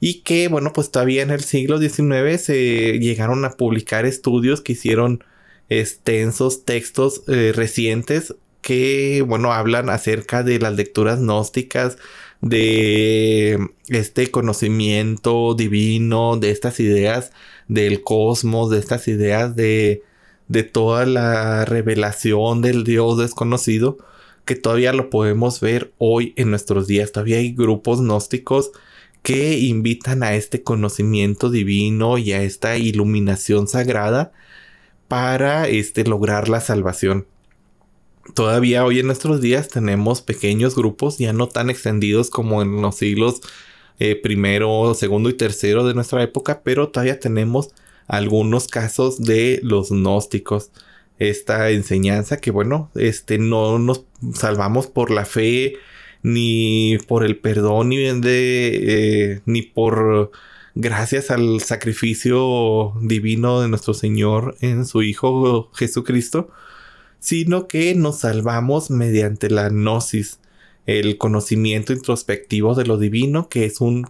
y 0.00 0.22
que, 0.22 0.48
bueno, 0.48 0.72
pues 0.72 0.90
todavía 0.90 1.22
en 1.22 1.30
el 1.30 1.42
siglo 1.42 1.78
XIX 1.78 2.40
se 2.40 2.98
llegaron 2.98 3.44
a 3.44 3.52
publicar 3.52 4.06
estudios 4.06 4.60
que 4.60 4.72
hicieron 4.72 5.24
extensos 5.68 6.64
textos 6.64 7.22
eh, 7.28 7.52
recientes 7.54 8.34
que, 8.62 9.22
bueno, 9.26 9.52
hablan 9.52 9.90
acerca 9.90 10.42
de 10.42 10.58
las 10.58 10.74
lecturas 10.74 11.20
gnósticas, 11.20 11.98
de 12.40 13.58
este 13.88 14.30
conocimiento 14.30 15.54
divino, 15.54 16.36
de 16.36 16.50
estas 16.50 16.80
ideas 16.80 17.32
del 17.68 18.02
cosmos, 18.02 18.70
de 18.70 18.78
estas 18.78 19.06
ideas 19.08 19.54
de, 19.54 20.02
de 20.48 20.62
toda 20.62 21.06
la 21.06 21.64
revelación 21.64 22.62
del 22.62 22.84
Dios 22.84 23.18
desconocido, 23.18 23.98
que 24.44 24.56
todavía 24.56 24.92
lo 24.92 25.10
podemos 25.10 25.60
ver 25.60 25.92
hoy 25.98 26.34
en 26.36 26.50
nuestros 26.50 26.86
días. 26.86 27.12
Todavía 27.12 27.38
hay 27.38 27.52
grupos 27.52 28.00
gnósticos 28.00 28.72
que 29.22 29.58
invitan 29.58 30.22
a 30.22 30.34
este 30.34 30.62
conocimiento 30.62 31.50
divino 31.50 32.18
y 32.18 32.32
a 32.32 32.42
esta 32.42 32.76
iluminación 32.76 33.68
sagrada 33.68 34.32
para 35.08 35.68
este, 35.68 36.04
lograr 36.04 36.48
la 36.48 36.60
salvación 36.60 37.26
todavía 38.34 38.84
hoy 38.84 39.00
en 39.00 39.06
nuestros 39.06 39.40
días 39.40 39.68
tenemos 39.68 40.22
pequeños 40.22 40.76
grupos 40.76 41.18
ya 41.18 41.32
no 41.32 41.48
tan 41.48 41.70
extendidos 41.70 42.30
como 42.30 42.62
en 42.62 42.80
los 42.80 42.94
siglos 42.94 43.40
eh, 43.98 44.16
primero, 44.16 44.94
segundo 44.94 45.28
y 45.28 45.34
tercero 45.34 45.84
de 45.84 45.94
nuestra 45.94 46.22
época, 46.22 46.62
pero 46.64 46.88
todavía 46.88 47.20
tenemos 47.20 47.70
algunos 48.08 48.68
casos 48.68 49.22
de 49.22 49.60
los 49.62 49.90
gnósticos. 49.90 50.70
Esta 51.18 51.70
enseñanza 51.70 52.38
que 52.38 52.50
bueno, 52.50 52.90
este 52.94 53.38
no 53.38 53.78
nos 53.78 54.04
salvamos 54.34 54.86
por 54.86 55.10
la 55.10 55.24
fe, 55.24 55.74
ni 56.22 56.98
por 57.06 57.24
el 57.24 57.36
perdón, 57.38 57.90
ni 57.90 57.96
de, 57.98 59.34
eh, 59.34 59.40
ni 59.46 59.62
por 59.62 60.30
gracias 60.74 61.30
al 61.30 61.60
sacrificio 61.60 62.94
divino 63.02 63.60
de 63.60 63.68
nuestro 63.68 63.94
Señor 63.94 64.56
en 64.60 64.86
su 64.86 65.02
Hijo 65.02 65.70
Jesucristo, 65.74 66.48
sino 67.18 67.68
que 67.68 67.94
nos 67.94 68.20
salvamos 68.20 68.90
mediante 68.90 69.50
la 69.50 69.68
gnosis, 69.68 70.40
el 70.86 71.18
conocimiento 71.18 71.92
introspectivo 71.92 72.74
de 72.74 72.86
lo 72.86 72.98
divino, 72.98 73.48
que 73.48 73.64
es 73.64 73.80
un 73.80 74.08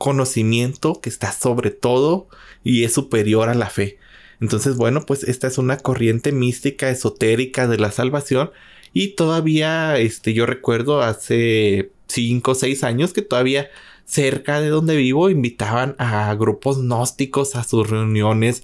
conocimiento 0.00 0.98
que 1.02 1.10
está 1.10 1.30
sobre 1.30 1.70
todo 1.70 2.26
y 2.64 2.84
es 2.84 2.94
superior 2.94 3.50
a 3.50 3.54
la 3.54 3.68
fe. 3.68 3.98
Entonces, 4.40 4.76
bueno, 4.76 5.04
pues 5.04 5.24
esta 5.24 5.46
es 5.46 5.58
una 5.58 5.76
corriente 5.76 6.32
mística 6.32 6.88
esotérica 6.88 7.68
de 7.68 7.76
la 7.76 7.92
salvación 7.92 8.50
y 8.94 9.08
todavía, 9.08 9.98
este, 9.98 10.32
yo 10.32 10.46
recuerdo 10.46 11.02
hace 11.02 11.92
5 12.06 12.50
o 12.50 12.54
6 12.54 12.82
años 12.82 13.12
que 13.12 13.20
todavía 13.20 13.68
cerca 14.06 14.62
de 14.62 14.70
donde 14.70 14.96
vivo 14.96 15.28
invitaban 15.28 15.96
a 15.98 16.34
grupos 16.34 16.78
gnósticos 16.78 17.54
a 17.54 17.62
sus 17.62 17.90
reuniones, 17.90 18.62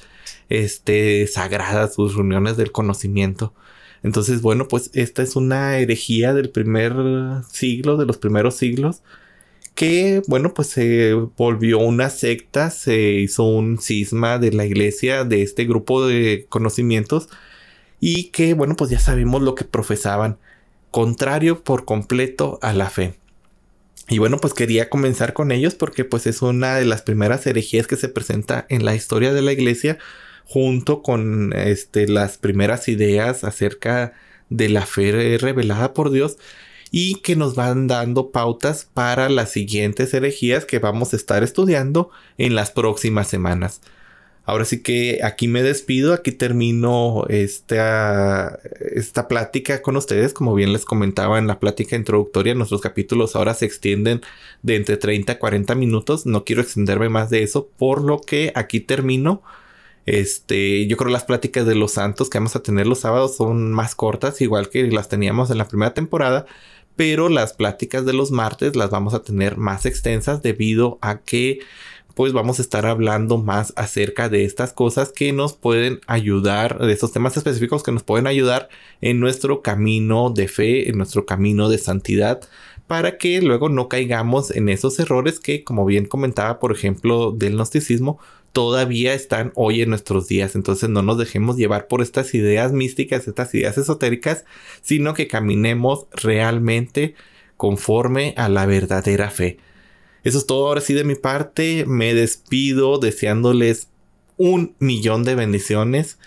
este, 0.49 1.27
sagradas, 1.27 1.97
sus 1.97 2.15
reuniones 2.15 2.57
del 2.57 2.73
conocimiento. 2.73 3.53
Entonces, 4.03 4.41
bueno, 4.41 4.69
pues 4.69 4.91
esta 4.95 5.23
es 5.23 5.37
una 5.37 5.79
herejía 5.81 6.33
del 6.33 6.49
primer 6.49 6.95
siglo, 7.51 7.99
de 7.99 8.07
los 8.07 8.17
primeros 8.17 8.55
siglos, 8.57 9.03
que, 9.77 10.23
bueno, 10.27 10.55
pues 10.55 10.69
se 10.69 11.13
volvió 11.15 11.79
una 11.79 12.11
secta, 12.11 12.71
se 12.71 12.99
hizo 13.13 13.45
un 13.45 13.79
cisma 13.79 14.39
de 14.39 14.51
la 14.53 14.65
iglesia, 14.65 15.25
de 15.25 15.43
este 15.43 15.67
grupo 15.67 16.07
de 16.07 16.47
conocimientos, 16.49 17.29
y 18.01 18.31
que, 18.31 18.55
bueno, 18.55 18.75
pues 18.77 18.91
ya 18.91 18.99
sabemos 18.99 19.43
lo 19.43 19.55
que 19.55 19.65
profesaban, 19.65 20.39
contrario 20.91 21.63
por 21.63 21.85
completo 21.85 22.59
a 22.63 22.73
la 22.73 22.91
fe. 22.91 23.15
Y 24.09 24.19
bueno, 24.19 24.39
pues 24.39 24.55
quería 24.55 24.89
comenzar 24.89 25.35
con 25.35 25.53
ellos 25.53 25.75
porque 25.75 26.05
pues 26.05 26.27
es 26.27 26.41
una 26.41 26.77
de 26.77 26.87
las 26.87 27.03
primeras 27.03 27.47
herejías 27.47 27.87
que 27.87 27.97
se 27.97 28.09
presenta 28.09 28.67
en 28.69 28.85
la 28.85 28.95
historia 28.95 29.35
de 29.35 29.43
la 29.43 29.53
iglesia 29.53 29.99
junto 30.45 31.03
con 31.03 31.53
este, 31.55 32.09
las 32.09 32.39
primeras 32.39 32.89
ideas 32.89 33.45
acerca 33.45 34.15
de 34.49 34.69
la 34.69 34.87
fe 34.87 35.39
revelada 35.39 35.93
por 35.93 36.11
Dios 36.11 36.39
y 36.91 37.17
que 37.17 37.37
nos 37.37 37.55
van 37.55 37.87
dando 37.87 38.31
pautas 38.31 38.89
para 38.93 39.29
las 39.29 39.51
siguientes 39.51 40.15
herejías 40.15 40.65
que 40.65 40.79
vamos 40.79 41.13
a 41.13 41.17
estar 41.17 41.43
estudiando 41.43 42.11
en 42.39 42.55
las 42.55 42.71
próximas 42.71 43.29
semanas. 43.29 43.81
Ahora 44.47 44.65
sí 44.65 44.81
que 44.81 45.21
aquí 45.25 45.49
me 45.49 45.65
despido, 45.65 46.15
aquí 46.15 46.31
termino 46.31 47.25
esta, 47.29 48.61
esta 48.95 49.27
plática 49.27 49.83
con 49.83 49.97
ustedes. 49.97 50.33
Como 50.33 50.55
bien 50.55 50.73
les 50.73 50.85
comentaba 50.85 51.39
en 51.41 51.49
la 51.49 51.59
plática 51.59 51.97
introductoria, 51.97 52.55
nuestros 52.55 52.81
capítulos 52.81 53.35
ahora 53.35 53.55
se 53.55 53.67
extienden 53.67 54.21
de 54.63 54.77
entre 54.77 54.99
30 54.99 55.33
a 55.33 55.39
40 55.41 55.75
minutos. 55.75 56.27
No 56.27 56.45
quiero 56.45 56.63
extenderme 56.63 57.09
más 57.09 57.29
de 57.29 57.43
eso, 57.43 57.69
por 57.77 58.03
lo 58.03 58.21
que 58.21 58.53
aquí 58.55 58.79
termino. 58.79 59.43
Este, 60.07 60.87
yo 60.87 60.97
creo 60.97 61.11
las 61.11 61.25
pláticas 61.25 61.67
de 61.67 61.75
los 61.75 61.93
santos 61.93 62.31
que 62.31 62.39
vamos 62.39 62.55
a 62.55 62.63
tener 62.63 62.87
los 62.87 63.01
sábados 63.01 63.37
son 63.37 63.73
más 63.73 63.97
cortas, 63.97 64.41
igual 64.41 64.71
que 64.71 64.85
las 64.85 65.09
teníamos 65.09 65.51
en 65.51 65.59
la 65.59 65.67
primera 65.67 65.93
temporada, 65.95 66.47
pero 66.97 67.29
las 67.29 67.53
pláticas 67.53 68.05
de 68.05 68.13
los 68.13 68.31
martes 68.31 68.75
las 68.75 68.91
vamos 68.91 69.15
a 69.15 69.23
tener 69.23 69.57
más 69.59 69.87
extensas 69.87 70.43
debido 70.43 70.99
a 71.03 71.21
que 71.21 71.61
pues 72.17 72.33
vamos 72.33 72.59
a 72.59 72.63
estar 72.63 72.87
hablando 72.87 73.37
más 73.37 73.75
acerca 73.77 74.31
de 74.31 74.47
estas 74.47 74.73
cosas 74.73 75.13
que 75.13 75.35
nos 75.35 75.53
pueden 75.53 76.01
ayudar, 76.07 76.79
de 76.79 76.91
estos 76.91 77.13
temas 77.13 77.37
específicos 77.37 77.83
que 77.83 77.93
nos 77.93 78.05
pueden 78.05 78.27
ayudar 78.27 78.71
en 79.03 79.21
nuestro 79.21 79.61
camino 79.61 80.31
de 80.31 80.49
fe, 80.49 80.89
en 80.89 80.97
nuestro 80.97 81.27
camino 81.27 81.69
de 81.69 81.77
santidad, 81.77 82.41
para 82.87 83.19
que 83.19 83.43
luego 83.43 83.69
no 83.69 83.91
caigamos 83.91 84.51
en 84.51 84.71
esos 84.71 84.99
errores 84.99 85.41
que, 85.41 85.63
como 85.63 85.85
bien 85.85 86.07
comentaba, 86.07 86.59
por 86.59 86.73
ejemplo, 86.73 87.33
del 87.33 87.57
gnosticismo, 87.57 88.19
todavía 88.57 89.13
están 89.13 89.53
hoy 89.55 89.83
en 89.83 89.91
nuestros 89.91 90.29
días. 90.29 90.55
Entonces 90.55 90.89
no 90.89 91.03
nos 91.03 91.19
dejemos 91.19 91.59
llevar 91.59 91.89
por 91.89 92.01
estas 92.01 92.33
ideas 92.33 92.73
místicas, 92.73 93.29
estas 93.29 93.55
ideas 93.55 93.77
esotéricas, 93.77 94.47
sino 94.81 95.13
que 95.13 95.29
caminemos 95.29 96.07
realmente 96.11 97.15
conforme 97.59 98.33
a 98.39 98.49
la 98.49 98.65
verdadera 98.65 99.29
fe. 99.29 99.59
Eso 100.25 100.39
es 100.39 100.47
todo 100.47 100.69
ahora 100.69 100.81
sí 100.81 100.95
de 100.95 101.05
mi 101.05 101.17
parte. 101.17 101.85
Me 101.87 102.15
despido 102.15 102.99
deseándoles 102.99 103.89
un 104.39 104.75
millón 104.79 105.25
de 105.25 105.35
bendiciones 105.35 106.19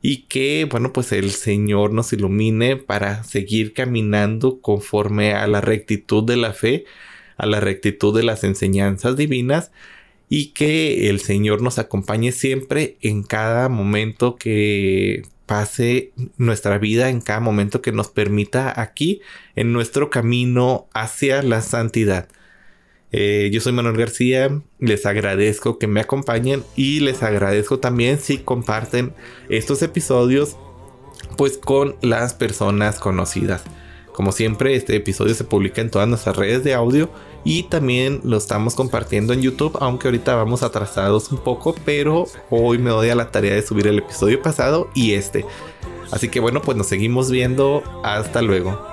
y 0.00 0.28
que, 0.28 0.68
bueno, 0.70 0.92
pues 0.92 1.10
el 1.10 1.32
Señor 1.32 1.92
nos 1.92 2.12
ilumine 2.12 2.76
para 2.76 3.24
seguir 3.24 3.72
caminando 3.72 4.60
conforme 4.60 5.34
a 5.34 5.48
la 5.48 5.60
rectitud 5.60 6.22
de 6.22 6.36
la 6.36 6.52
fe, 6.52 6.84
a 7.36 7.46
la 7.46 7.58
rectitud 7.58 8.16
de 8.16 8.22
las 8.22 8.44
enseñanzas 8.44 9.16
divinas 9.16 9.72
y 10.34 10.52
que 10.52 11.10
el 11.10 11.20
Señor 11.20 11.60
nos 11.60 11.78
acompañe 11.78 12.32
siempre 12.32 12.96
en 13.02 13.22
cada 13.22 13.68
momento 13.68 14.36
que 14.36 15.24
pase 15.44 16.12
nuestra 16.38 16.78
vida, 16.78 17.10
en 17.10 17.20
cada 17.20 17.40
momento 17.40 17.82
que 17.82 17.92
nos 17.92 18.08
permita 18.08 18.80
aquí 18.80 19.20
en 19.56 19.74
nuestro 19.74 20.08
camino 20.08 20.88
hacia 20.94 21.42
la 21.42 21.60
santidad. 21.60 22.28
Eh, 23.10 23.50
yo 23.52 23.60
soy 23.60 23.74
Manuel 23.74 23.98
García, 23.98 24.62
les 24.78 25.04
agradezco 25.04 25.78
que 25.78 25.86
me 25.86 26.00
acompañen 26.00 26.64
y 26.76 27.00
les 27.00 27.22
agradezco 27.22 27.78
también 27.78 28.18
si 28.18 28.38
comparten 28.38 29.12
estos 29.50 29.82
episodios 29.82 30.56
pues 31.36 31.58
con 31.58 31.96
las 32.00 32.32
personas 32.32 33.00
conocidas. 33.00 33.64
Como 34.14 34.32
siempre, 34.32 34.76
este 34.76 34.96
episodio 34.96 35.34
se 35.34 35.44
publica 35.44 35.82
en 35.82 35.90
todas 35.90 36.08
nuestras 36.08 36.36
redes 36.36 36.64
de 36.64 36.72
audio 36.72 37.10
y 37.44 37.64
también 37.64 38.20
lo 38.24 38.36
estamos 38.36 38.74
compartiendo 38.74 39.32
en 39.32 39.42
YouTube, 39.42 39.76
aunque 39.80 40.08
ahorita 40.08 40.34
vamos 40.34 40.62
atrasados 40.62 41.32
un 41.32 41.38
poco, 41.38 41.74
pero 41.84 42.26
hoy 42.50 42.78
me 42.78 42.90
doy 42.90 43.10
a 43.10 43.14
la 43.14 43.30
tarea 43.30 43.54
de 43.54 43.62
subir 43.62 43.86
el 43.86 43.98
episodio 43.98 44.40
pasado 44.40 44.88
y 44.94 45.14
este. 45.14 45.44
Así 46.10 46.28
que 46.28 46.40
bueno, 46.40 46.60
pues 46.62 46.76
nos 46.76 46.86
seguimos 46.86 47.30
viendo. 47.30 47.82
Hasta 48.04 48.42
luego. 48.42 48.91